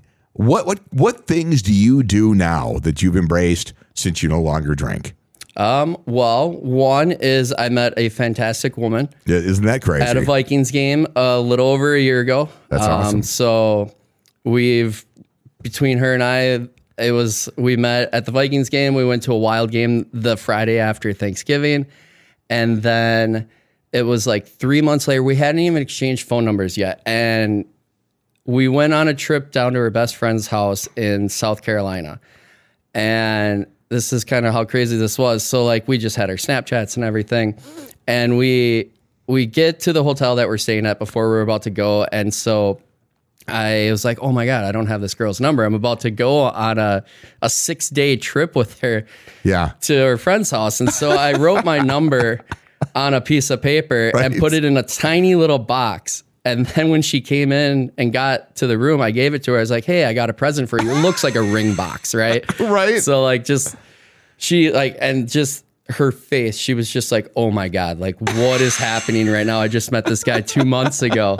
[0.40, 4.74] What what what things do you do now that you've embraced since you no longer
[4.74, 5.14] drink?
[5.54, 10.04] Um, well, one is I met a fantastic woman Yeah, Isn't that crazy?
[10.04, 12.48] at a Vikings game a little over a year ago.
[12.70, 13.16] That's awesome.
[13.16, 13.94] Um, so
[14.44, 15.04] we've
[15.60, 18.94] between her and I, it was we met at the Vikings game.
[18.94, 21.86] We went to a wild game the Friday after Thanksgiving,
[22.48, 23.46] and then
[23.92, 25.22] it was like three months later.
[25.22, 27.66] We hadn't even exchanged phone numbers yet, and
[28.44, 32.20] we went on a trip down to her best friend's house in South Carolina.
[32.94, 35.44] And this is kind of how crazy this was.
[35.44, 37.58] So like we just had our Snapchats and everything.
[38.06, 38.90] And we
[39.26, 42.04] we get to the hotel that we're staying at before we're about to go.
[42.10, 42.80] And so
[43.46, 45.64] I was like, oh my God, I don't have this girl's number.
[45.64, 47.04] I'm about to go on a,
[47.42, 49.06] a six day trip with her
[49.44, 49.72] yeah.
[49.82, 50.80] to her friend's house.
[50.80, 52.40] And so I wrote my number
[52.94, 56.24] on a piece of paper and put it in a tiny little box.
[56.44, 59.52] And then when she came in and got to the room, I gave it to
[59.52, 59.58] her.
[59.58, 60.90] I was like, hey, I got a present for you.
[60.90, 62.44] It looks like a ring box, right?
[62.58, 63.02] Right.
[63.02, 63.76] So, like, just
[64.38, 68.60] she, like, and just her face, she was just like, oh my God, like, what
[68.60, 69.60] is happening right now?
[69.60, 71.38] I just met this guy two months ago.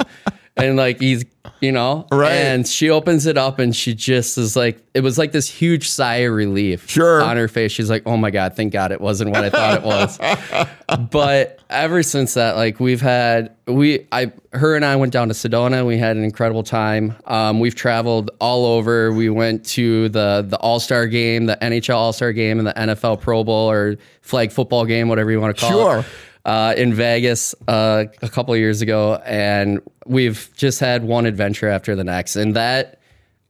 [0.57, 1.25] And like he's,
[1.61, 2.33] you know, Right.
[2.33, 5.89] And she opens it up and she just is like, it was like this huge
[5.89, 7.23] sigh of relief Sure.
[7.23, 7.71] on her face.
[7.73, 10.19] She's like, oh my God, thank God it wasn't what I thought it was.
[11.11, 15.35] but ever since that, like we've had, we, I, her and I went down to
[15.35, 15.87] Sedona.
[15.87, 17.15] We had an incredible time.
[17.27, 19.13] Um, we've traveled all over.
[19.13, 22.73] We went to the, the All Star game, the NHL All Star game, and the
[22.75, 25.99] NFL Pro Bowl or flag football game, whatever you want to call Sure.
[26.01, 26.07] it
[26.51, 31.69] uh, in Vegas uh, a couple of years ago, and we've just had one adventure
[31.69, 32.99] after the next, and that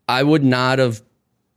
[0.07, 1.01] I would not have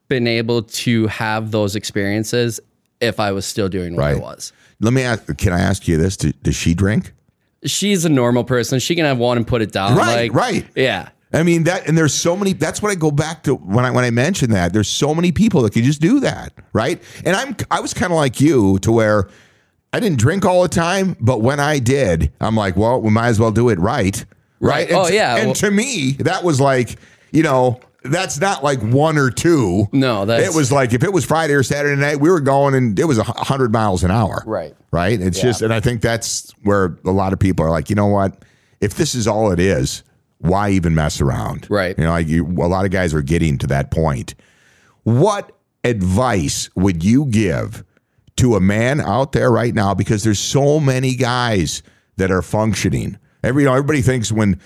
[0.08, 2.62] been able to have those experiences
[3.02, 4.54] if I was still doing what I was.
[4.80, 5.38] Let me ask.
[5.38, 6.16] Can I ask you this?
[6.16, 7.12] Do- Does she drink?
[7.66, 8.80] She's a normal person.
[8.80, 9.98] She can have one and put it down.
[9.98, 10.66] Right, like, right.
[10.78, 11.10] Yeah.
[11.34, 12.54] I mean that, and there's so many.
[12.54, 14.72] That's what I go back to when I when I mentioned that.
[14.72, 17.04] There's so many people that can just do that, right?
[17.26, 19.28] And I'm I was kind of like you to where
[19.94, 23.28] I didn't drink all the time, but when I did, I'm like, well, we might
[23.28, 24.26] as well do it right,
[24.60, 24.90] right?
[24.90, 24.92] Right.
[24.92, 25.36] Oh, And- yeah.
[25.38, 26.98] And Well- to me, that was like,
[27.32, 29.88] you know, that's not like one or two.
[29.94, 32.74] No, that's- it was like if it was Friday or Saturday night, we were going
[32.76, 34.76] and it was a hundred miles an hour, Right.
[34.92, 35.20] Right.
[35.22, 38.08] It's just, and I think that's where a lot of people are like, you know
[38.08, 38.44] what?
[38.82, 40.04] If this is all it is,
[40.40, 41.68] why even mess around?
[41.70, 41.98] Right.
[41.98, 44.36] You know, like you, a lot of guys are getting to that point.
[45.04, 45.52] What
[45.84, 47.84] advice would you give
[48.38, 49.94] to a man out there right now?
[49.94, 51.84] Because there's so many guys
[52.18, 53.18] that are functioning.
[53.44, 54.60] Every you know, everybody thinks when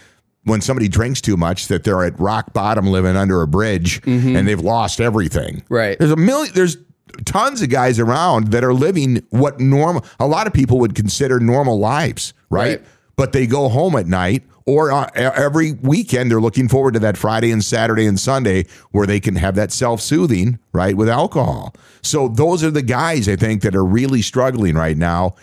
[0.44, 4.36] when somebody drinks too much that they're at rock bottom living under a bridge mm-hmm.
[4.36, 5.64] and they've lost everything.
[5.70, 6.00] Right.
[6.00, 6.78] There's a million there's
[7.26, 11.40] tons of guys around that are living what normal a lot of people would consider
[11.40, 12.80] normal lives, right?
[12.80, 12.82] Right.
[13.16, 17.18] But they go home at night or uh, every weekend they're looking forward to that
[17.18, 21.74] Friday and Saturday and Sunday where they can have that self-soothing, right, with alcohol.
[22.04, 25.36] So those are the guys I think that are really struggling right now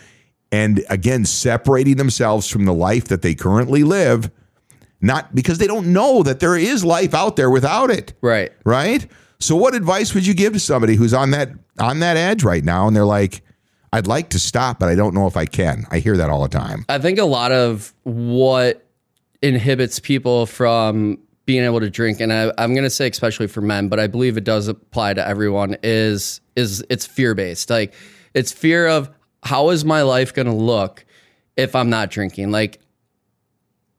[0.51, 4.29] and again separating themselves from the life that they currently live
[5.01, 8.51] not because they don't know that there is life out there without it Right.
[8.63, 9.05] right?
[9.39, 12.63] So what advice would you give to somebody who's on that on that edge right
[12.63, 13.41] now and they're like
[13.91, 15.85] I'd like to stop but I don't know if I can.
[15.89, 16.85] I hear that all the time.
[16.87, 18.84] I think a lot of what
[19.41, 23.61] inhibits people from being able to drink, and I, I'm going to say especially for
[23.61, 25.77] men, but I believe it does apply to everyone.
[25.83, 27.69] Is is it's fear based?
[27.69, 27.93] Like
[28.33, 29.09] it's fear of
[29.43, 31.05] how is my life going to look
[31.55, 32.51] if I'm not drinking?
[32.51, 32.81] Like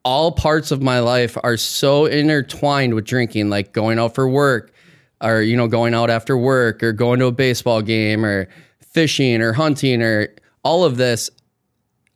[0.04, 4.72] all parts of my life are so intertwined with drinking, like going out for work,
[5.20, 8.48] or you know going out after work, or going to a baseball game, or
[8.80, 10.28] fishing, or hunting, or
[10.64, 11.30] all of this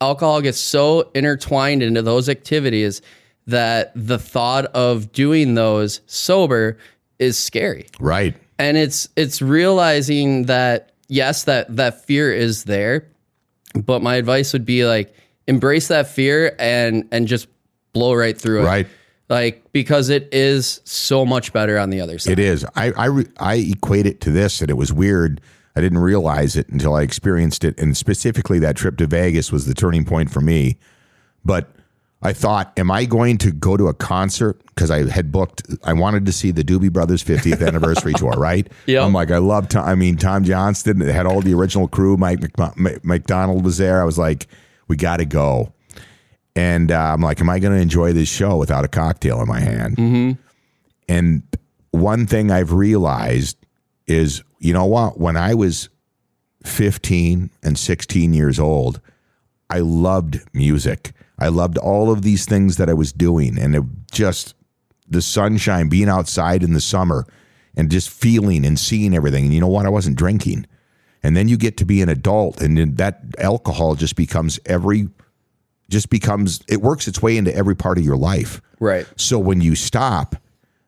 [0.01, 3.03] alcohol gets so intertwined into those activities
[3.47, 6.79] that the thought of doing those sober
[7.19, 8.35] is scary Right.
[8.59, 13.07] and it's it's realizing that yes that that fear is there
[13.85, 15.15] but my advice would be like
[15.47, 17.49] embrace that fear and and just
[17.93, 18.87] blow right through it Right.
[19.29, 22.65] like because it is so much better on the other side It is.
[22.75, 25.41] I I re- I equate it to this and it was weird.
[25.77, 29.67] I didn't realize it until I experienced it and specifically that trip to Vegas was
[29.67, 30.79] the turning point for me.
[31.45, 31.71] But
[32.23, 35.63] I thought, am I going to go to a concert because I had booked?
[35.85, 38.71] I wanted to see the Doobie Brothers 50th anniversary tour, right?
[38.87, 39.03] Yep.
[39.05, 39.69] I'm like, I love.
[39.69, 42.17] Tom, I mean, Tom Johnston had all the original crew.
[42.19, 44.03] Mike Mc- Mc- McDonald was there.
[44.03, 44.49] I was like,
[44.89, 45.73] we got to go.
[46.57, 49.49] And uh, I'm like, am I going to enjoy this show without a cocktail in
[49.49, 49.97] my hand?
[51.09, 51.43] And
[51.93, 53.57] one thing I've realized
[54.11, 55.19] is you know what?
[55.19, 55.89] When I was
[56.65, 59.01] 15 and 16 years old,
[59.71, 61.13] I loved music.
[61.39, 63.59] I loved all of these things that I was doing.
[63.59, 63.83] And it
[64.13, 64.55] just
[65.09, 67.25] the sunshine, being outside in the summer
[67.77, 69.45] and just feeling and seeing everything.
[69.45, 69.87] And you know what?
[69.87, 70.67] I wasn't drinking.
[71.23, 75.09] And then you get to be an adult, and then that alcohol just becomes every,
[75.91, 78.63] just becomes, it works its way into every part of your life.
[78.79, 79.07] Right.
[79.17, 80.37] So when you stop,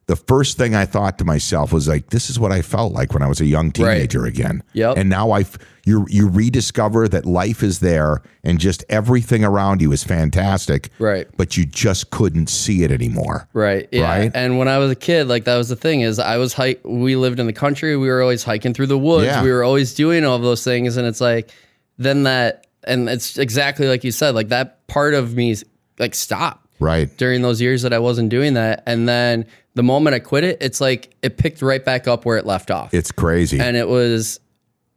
[0.06, 3.14] the first thing I thought to myself was like, "This is what I felt like
[3.14, 4.96] when I was a young teenager again." Yep.
[4.98, 5.44] And now I,
[5.84, 10.90] you you rediscover that life is there, and just everything around you is fantastic.
[10.98, 11.28] Right.
[11.36, 13.48] But you just couldn't see it anymore.
[13.52, 13.88] Right.
[13.92, 14.02] Yeah.
[14.02, 14.30] Right?
[14.34, 16.80] And when I was a kid, like that was the thing is I was hike.
[16.84, 17.96] We lived in the country.
[17.96, 19.26] We were always hiking through the woods.
[19.26, 19.42] Yeah.
[19.42, 21.50] We were always doing all those things, and it's like
[21.98, 24.34] then that, and it's exactly like you said.
[24.34, 25.54] Like that part of me,
[25.98, 27.16] like stopped Right.
[27.16, 30.58] during those years that I wasn't doing that, and then the moment I quit it,
[30.60, 32.92] it's like it picked right back up where it left off.
[32.94, 33.60] It's crazy.
[33.60, 34.38] and it was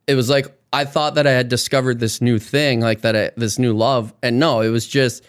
[0.07, 3.31] it was like I thought that I had discovered this new thing, like that I,
[3.37, 5.23] this new love, and no, it was just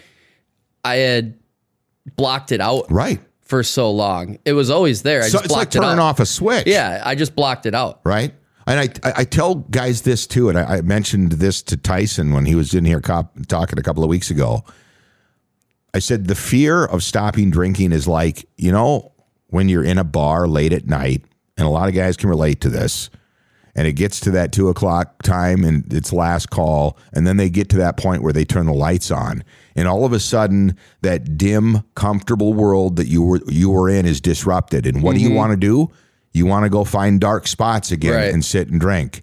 [0.84, 1.38] I had
[2.16, 3.20] blocked it out right.
[3.42, 4.38] for so long.
[4.44, 5.22] It was always there.
[5.22, 6.10] I So just it's like blocked it turning out.
[6.10, 6.66] off a switch.
[6.66, 8.00] Yeah, I just blocked it out.
[8.04, 8.34] right?
[8.68, 12.32] And I, I, I tell guys this too, and I, I mentioned this to Tyson
[12.32, 14.64] when he was in here cop, talking a couple of weeks ago.
[15.94, 19.12] I said the fear of stopping drinking is like you know
[19.48, 21.24] when you're in a bar late at night,
[21.56, 23.10] and a lot of guys can relate to this.
[23.74, 27.50] And it gets to that two o'clock time and it's last call, and then they
[27.50, 29.44] get to that point where they turn the lights on,
[29.74, 34.06] and all of a sudden that dim, comfortable world that you were you were in
[34.06, 34.86] is disrupted.
[34.86, 35.36] And what do you mm-hmm.
[35.36, 35.90] want to do?
[36.32, 38.32] You want to go find dark spots again Right.
[38.32, 39.22] and sit and drink.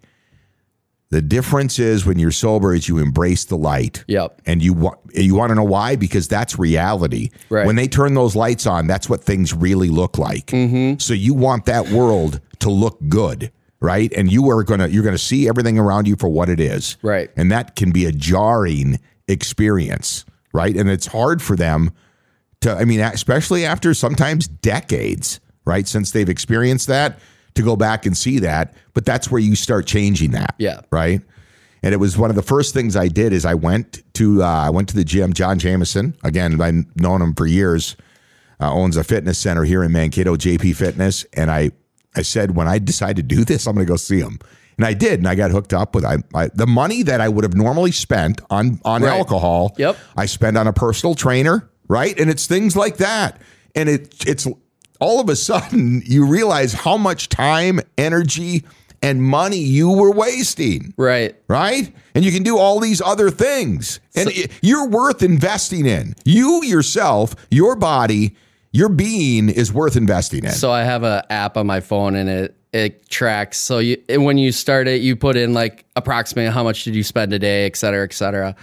[1.13, 4.03] The difference is when you're sober is you embrace the light.
[4.07, 4.41] Yep.
[4.47, 5.95] And you want you want to know why?
[5.95, 7.29] Because that's reality.
[7.51, 7.67] Right.
[7.67, 10.47] When they turn those lights on, that's what things really look like.
[10.47, 10.97] Mm-hmm.
[10.97, 14.11] So you want that world to look good, right?
[14.13, 16.97] And you are gonna you're gonna see everything around you for what it is.
[17.03, 17.29] Right.
[17.37, 20.75] And that can be a jarring experience, right?
[20.75, 21.91] And it's hard for them
[22.61, 27.19] to I mean, especially after sometimes decades, right, since they've experienced that,
[27.55, 28.73] to go back and see that.
[28.93, 30.55] But that's where you start changing that.
[30.57, 30.81] Yeah.
[30.91, 31.21] Right.
[31.81, 34.47] And it was one of the first things I did is I went to uh,
[34.47, 35.33] I went to the gym.
[35.33, 37.95] John Jameson, again, I've known him for years.
[38.61, 41.71] Uh, owns a fitness center here in Mankato, JP Fitness, and I
[42.15, 44.39] I said when I decide to do this, I'm going to go see him.
[44.77, 47.27] And I did, and I got hooked up with I, I, the money that I
[47.27, 49.17] would have normally spent on on Right.
[49.17, 49.73] alcohol.
[49.77, 49.97] Yep.
[50.15, 52.17] I spend on a personal trainer, right?
[52.17, 53.41] And it's things like that.
[53.75, 54.47] And it it's
[55.03, 58.63] all of a sudden you realize how much time, energy,
[59.01, 60.93] and money you were wasting.
[60.95, 61.35] Right.
[61.49, 61.93] Right?
[62.15, 63.99] And you can do all these other things.
[64.15, 66.15] And it- you're worth investing in.
[66.23, 68.35] You yourself, your body,
[68.71, 70.51] your being is worth investing in.
[70.51, 73.59] So I have a app on my phone and it it tracks.
[73.59, 77.03] So you when you start it, you put in like approximately how much did you
[77.03, 78.55] spend a day, et cetera, et cetera.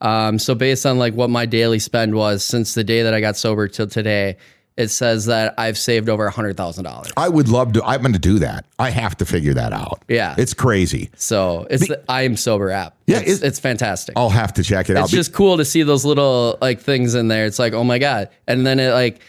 [0.00, 3.20] Um, so based on like what my daily spend was since the day that I
[3.20, 4.36] got sober till today,
[4.78, 7.10] it says that I've saved over a hundred thousand dollars.
[7.16, 7.84] I would love to.
[7.84, 8.64] I'm going to do that.
[8.78, 10.02] I have to figure that out.
[10.08, 10.34] Yeah.
[10.38, 11.10] It's crazy.
[11.16, 12.94] So it's the I am sober app.
[13.06, 14.14] Yeah, it's, it- it's fantastic.
[14.16, 15.04] I'll have to check it out.
[15.04, 17.44] it's just cool to see those little like things in there.
[17.44, 19.20] It's like, oh my god, and then it like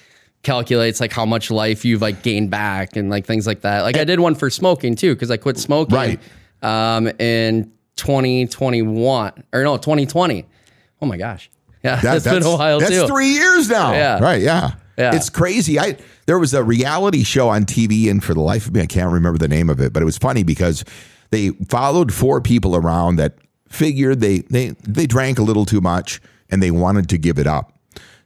[0.44, 3.82] calculates like how much life you've like gained back and like things like that.
[3.82, 6.20] Like I did one for smoking too because I quit smoking Right.
[6.62, 10.46] um, in 2021 or no 2020.
[11.02, 11.50] Oh my gosh,
[11.84, 13.08] yeah, That- it's been a while that's too.
[13.08, 13.94] three years now.
[13.94, 14.20] Yeah.
[14.20, 14.42] Right.
[14.42, 14.72] Yeah.
[15.00, 15.16] Yeah.
[15.16, 15.80] It's crazy.
[15.80, 18.86] I there was a reality show on TV, and for the life of me, I
[18.86, 20.84] can't remember the name of it, but it was funny because
[21.30, 23.36] they followed four people around that
[23.70, 27.48] figured they they they drank a little too much and they wanted to give it
[27.48, 27.72] up.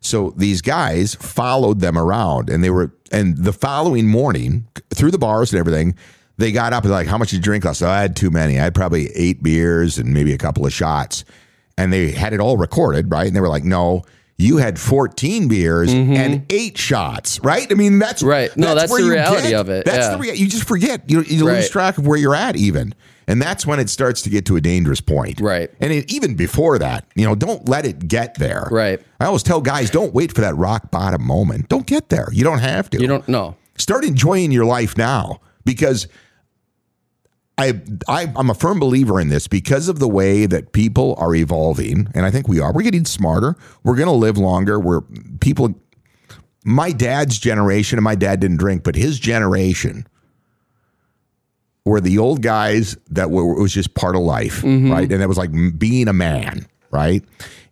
[0.02, 5.20] So these guys followed them around, and they were and the following morning through the
[5.20, 5.96] bars and everything.
[6.38, 7.84] They got up and like, how much did you drink last?
[7.84, 8.60] night?" I had too many.
[8.60, 11.24] I had probably eight beers and maybe a couple of shots
[11.78, 13.28] and they had it all recorded, right?
[13.28, 14.04] And they were like, "No,
[14.38, 17.68] you had 14 beers and eight shots, right?
[17.72, 18.30] I mean, that's Mm-hmm.
[18.30, 18.58] Right.
[18.58, 20.12] No, that's where the reality get- of it, That's yeah.
[20.12, 21.10] the rea- you just forget.
[21.10, 21.72] You, you lose Right.
[21.72, 22.96] track of where you're at, even,
[23.28, 25.70] and that's when it starts to get to a dangerous point, Right.
[25.80, 29.00] And it, even before that, you know, don't let it get there, Right.
[29.20, 31.70] I always tell guys, don't wait for that rock bottom moment.
[31.70, 32.28] Don't get there.
[32.34, 33.00] You don't have to.
[33.02, 33.56] You don't know.
[33.78, 36.08] start enjoying your life now because
[37.58, 41.36] I, I I'm a firm believer in this because of the way that people are
[41.36, 42.74] evolving, and I think we are.
[42.74, 43.56] We're getting smarter.
[43.84, 44.80] We're going to live longer.
[44.80, 45.02] We're
[45.40, 45.76] people.
[46.66, 50.08] My dad's generation, and my dad didn't drink, but his generation
[51.86, 54.92] were the old guys that were it was just part of life, mm-hmm.
[54.92, 55.12] right?
[55.12, 57.24] And it was like being a man, right?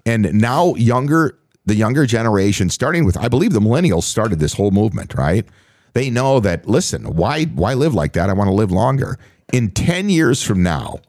[0.06, 4.72] And now younger, the younger generation, starting with I believe the millennials started this whole
[4.72, 5.48] movement, right?
[5.94, 8.30] they know that listen, why why live like that?
[8.30, 9.18] I want to live longer.
[9.52, 11.00] In 10 years from now,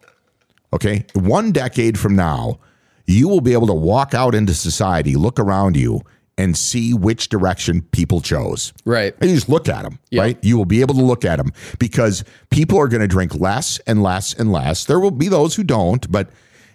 [0.73, 2.59] okay, one decade from now,
[3.07, 6.03] you will be able to walk out into society, look around you,
[6.39, 8.73] and see which direction people chose.
[8.85, 9.15] Right.
[9.21, 10.39] And you just look at them, right?
[10.43, 13.79] You will be able to look at them because people are going to drink less
[13.81, 14.87] and less and less.
[14.87, 16.31] There will be those who don't, but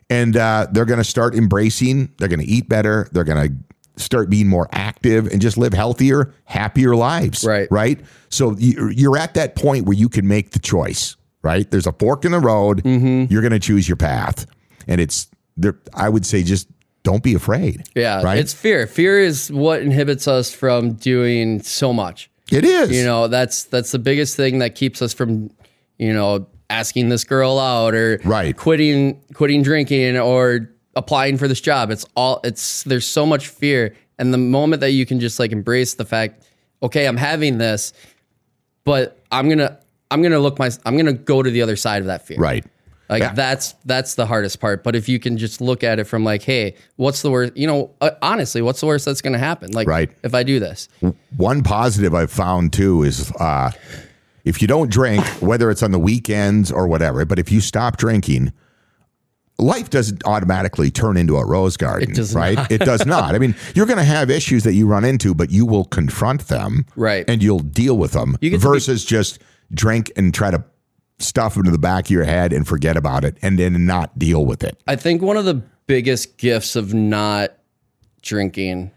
[0.10, 2.14] and uh, they're going to start embracing.
[2.18, 3.10] They're going to eat better.
[3.12, 7.44] They're going to start being more active and just live healthier, happier lives.
[7.44, 7.68] Right.
[7.70, 8.00] Right.
[8.30, 11.17] So you're at that point where you can make the choice.
[11.44, 11.70] Right.
[11.70, 12.84] There's a fork in the road.
[12.84, 13.32] Mm-hmm.
[13.32, 14.46] You're going to choose your path,
[14.88, 15.78] and it's there.
[15.94, 16.68] I would say just
[17.04, 17.84] don't be afraid.
[17.96, 18.38] Yeah, Right.
[18.40, 18.86] it's fear.
[18.88, 22.30] Fear is what inhibits us from doing so much.
[22.52, 22.92] it is.
[22.92, 25.50] You know, that's that's the biggest thing that keeps us from,
[25.98, 28.56] you know, asking this girl out or Right.
[28.58, 31.92] quitting quitting drinking or applying for this job.
[31.92, 33.96] It's all it's there's so much fear.
[34.20, 36.44] And the moment that you can just like embrace the fact,
[36.84, 37.94] okay, I'm having this,
[38.84, 39.80] but I'm gonna
[40.12, 42.38] I'm gonna look my I'm gonna go to the other side of that fear.
[42.38, 42.66] Right.
[43.10, 43.34] Like Yeah.
[43.34, 44.84] that's that's the hardest part.
[44.84, 47.56] But if you can just look at it from like, hey, what's the worst?
[47.56, 49.72] You know, uh, honestly, what's the worst that's going to happen?
[49.72, 50.10] Like, Right.
[50.24, 50.90] if I do this,
[51.38, 53.72] One positive I've found too is uh,
[54.44, 57.96] if you don't drink, whether it's on the weekends or whatever, but if you stop
[57.96, 58.52] drinking,
[59.58, 62.60] life doesn't automatically turn into a rose garden, It does right?
[62.70, 63.36] It does not.
[63.36, 66.48] I mean, you're going to have issues that you run into, but you will confront
[66.50, 67.26] them, Right.
[67.28, 69.40] And you'll deal with them get be- versus just
[69.74, 70.64] drink and try to
[71.20, 74.18] stuff them to the back of your head and forget about it and then not
[74.20, 74.80] deal with it.
[74.88, 75.56] I think one of the
[75.88, 77.52] biggest gifts of not
[78.22, 78.92] drinking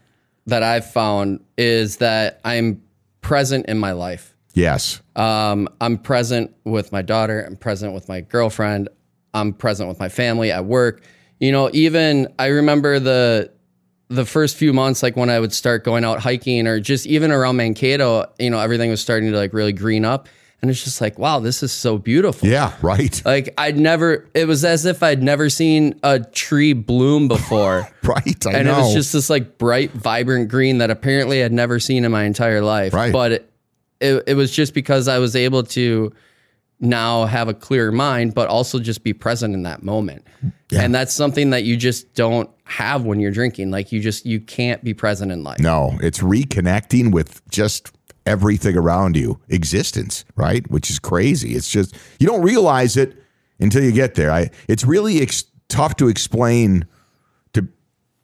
[0.46, 2.82] that I've found is that I'm
[3.20, 4.34] present in my life.
[4.54, 5.00] Yes.
[5.16, 7.44] Um, I'm present with my daughter.
[7.46, 8.88] I'm present with my girlfriend.
[9.32, 11.02] I'm present with my family at work.
[11.38, 13.52] You know, even I remember the
[14.08, 17.30] the first few months, like when I would start going out hiking or just even
[17.30, 20.28] around Mankato, you know, everything was starting to like really green up.
[20.62, 22.46] And it's just like, wow, this is so beautiful.
[22.46, 23.20] Yeah, right.
[23.24, 27.88] Like I'd never, it was as if I'd never seen a tree bloom before.
[28.02, 28.44] Right.
[28.46, 28.74] I and know.
[28.74, 32.24] it was just this like bright, vibrant green that apparently I'd never seen in my
[32.24, 32.92] entire life.
[32.92, 33.12] Right.
[33.12, 33.52] But it,
[34.00, 36.12] it, it was just because I was able to
[36.80, 40.26] now have a clearer mind, but also just be present in that moment.
[40.70, 40.82] Yeah.
[40.82, 43.70] And that's something that you just don't have when you're drinking.
[43.70, 45.60] Like you just, you can't be present in life.
[45.60, 47.92] No, it's reconnecting with just
[48.26, 50.68] everything around you, existence, right?
[50.70, 51.54] Which is crazy.
[51.54, 53.16] It's just you don't realize it
[53.58, 54.30] until you get there.
[54.30, 56.86] I it's really ex- tough to explain
[57.52, 57.68] to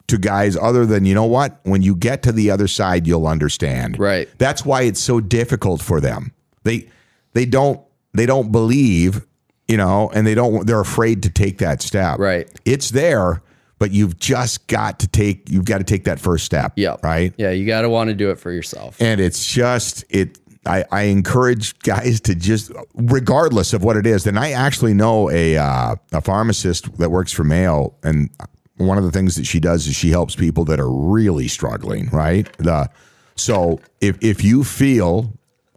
[0.07, 1.59] to guys other than you know what?
[1.63, 3.99] When you get to the other side, you'll understand.
[3.99, 4.29] Right.
[4.37, 6.33] That's why it's so difficult for them.
[6.63, 6.89] They
[7.33, 7.81] they don't
[8.13, 9.25] they don't believe,
[9.67, 12.19] you know, and they don't they're afraid to take that step.
[12.19, 12.49] Right.
[12.65, 13.41] It's there,
[13.79, 16.73] but you've just got to take you've got to take that first step.
[16.75, 17.03] Yep.
[17.03, 17.51] Right Yeah.
[17.51, 19.01] You got to want to do it for yourself.
[19.01, 24.27] and it's just it I, I encourage guys to just regardless of what it is
[24.27, 28.29] and i actually know a uh, a pharmacist that works for mayo and
[28.75, 32.09] one of the things that she does is she helps people that are really struggling
[32.09, 32.89] right the
[33.35, 35.31] so if if you feel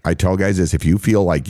[0.04, 1.46] i tell guys this if you feel like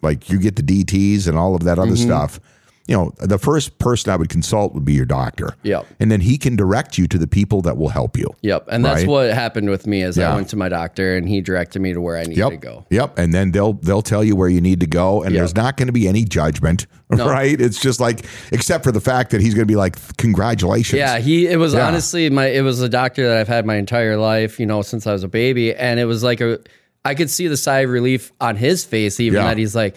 [0.00, 2.40] like you get the dts and all of that other stuff
[2.88, 5.86] you know the first person i would consult would be your doctor Yep.
[6.00, 8.66] and then he can direct you to the people that will help you Yep.
[8.70, 9.08] And that's Right.
[9.08, 10.32] what happened with me is Yeah.
[10.32, 12.50] I went to my doctor and he directed me to where I needed Yep.
[12.50, 12.86] to go.
[12.90, 13.18] Yep.
[13.18, 15.38] And then they'll they'll tell you where you need to go, and Yep.
[15.40, 17.60] there's not going to be any judgment, right?
[17.60, 20.98] It's just like, except for the fact that he's going to be like, congratulations.
[20.98, 21.86] Yeah, he it was Yeah.
[21.86, 25.06] honestly my it was a doctor that I've had my entire life, you know, since
[25.06, 25.74] I was a baby.
[25.74, 26.58] And it was like a
[27.04, 29.48] I could see the sigh of relief on his face, even Yeah.
[29.48, 29.94] that he's like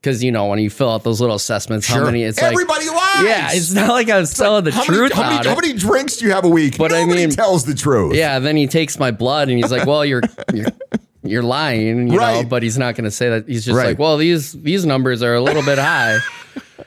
[0.00, 2.52] because you know, when you fill out those little assessments, how many it's like.
[2.52, 3.24] Everybody like lies.
[3.24, 5.72] Yeah, it's not like I was telling the how truth Many, how, many, how many
[5.74, 6.78] drinks do you have a week?
[6.78, 8.14] But I mean- tells the truth.
[8.14, 10.22] Yeah, then he takes my blood and he's like, "Well, you're
[10.54, 10.66] you're,
[11.22, 12.18] you're lying," you know.
[12.18, 12.48] Right.
[12.48, 13.46] But he's not going to say that.
[13.48, 13.88] He's just Right.
[13.88, 16.18] like, "Well, these these numbers are a little bit high."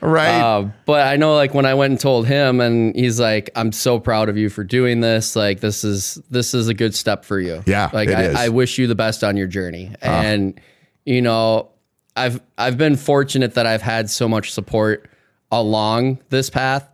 [0.00, 0.38] Right.
[0.38, 3.72] Uh, but I know, like when I went and told him, and he's like, "I'm
[3.72, 5.34] so proud of you for doing this.
[5.34, 7.62] Like this is this is a good step for you.
[7.64, 8.44] Yeah, like I.
[8.46, 10.60] I wish you the best on your journey." And
[11.06, 11.70] you know,
[12.16, 15.08] I've I've been fortunate that I've had so much support
[15.50, 16.88] along this path.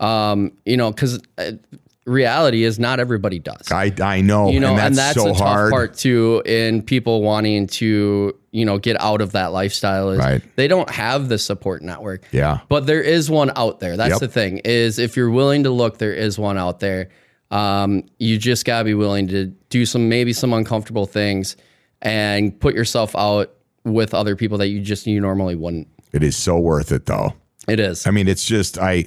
[0.00, 1.20] Um, you know, because
[2.06, 4.50] reality is not everybody does I I know.
[4.50, 5.70] you know, and that's, so a tough hard.
[5.72, 10.42] part too in people wanting to, you know, get out of that lifestyle is Right.
[10.56, 12.24] they don't have the support network.
[12.30, 12.58] Yeah.
[12.68, 13.96] But there is one out there.
[13.96, 14.20] That's Yep.
[14.20, 17.08] the thing is if you're willing to look, there is one out there.
[17.50, 21.56] Um, you just gotta be willing to do some maybe some uncomfortable things
[22.02, 23.53] and put yourself out
[23.84, 25.88] with other people that you just you normally wouldn't.
[26.12, 27.34] It is so worth it, though.
[27.68, 28.06] It is.
[28.06, 29.06] I mean, it's just I.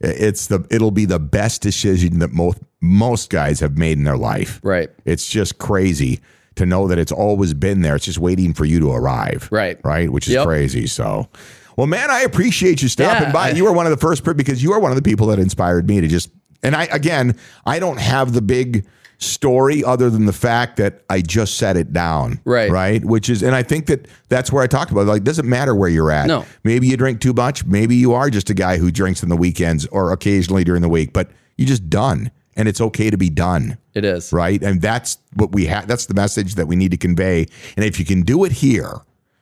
[0.00, 4.16] It's the it'll be the best decision that most most guys have made in their
[4.16, 4.60] life.
[4.62, 4.90] Right.
[5.04, 6.20] It's just crazy
[6.54, 7.96] to know that it's always been there.
[7.96, 9.48] It's just waiting for you to arrive.
[9.50, 9.78] Right.
[9.84, 10.10] Right.
[10.12, 10.46] Which is Yep.
[10.46, 10.86] crazy.
[10.86, 11.28] So,
[11.76, 13.48] well, man, I appreciate you stopping Yeah, by.
[13.48, 15.38] I- you were one of the first because you are one of the people that
[15.40, 16.30] inspired me to just.
[16.62, 18.86] And I again, I don't have the big
[19.18, 22.40] story other than the fact that I just set it down.
[22.44, 22.70] Right.
[22.70, 23.04] Right.
[23.04, 25.06] Which is, and I think that that's where I talked about.
[25.06, 26.26] Like, doesn't matter where you're at.
[26.28, 26.44] No.
[26.64, 27.64] Maybe you drink too much.
[27.64, 30.88] Maybe you are just a guy who drinks in the weekends or occasionally during the
[30.88, 34.32] week, but you're just done, and it's okay to be done It is.
[34.32, 34.62] right?
[34.62, 35.88] And that's what we have.
[35.88, 37.46] That's the message that we need to convey.
[37.76, 39.00] And if you can do it here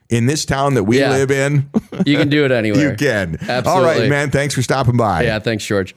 [0.09, 1.11] in this town that we Yeah.
[1.11, 1.69] live in,
[2.05, 2.91] You can do it anywhere.
[2.91, 3.35] you can.
[3.41, 3.69] Absolutely.
[3.71, 4.31] All right, man.
[4.31, 5.23] Thanks for stopping by.
[5.23, 5.37] Yeah.
[5.39, 5.93] Thanks, George.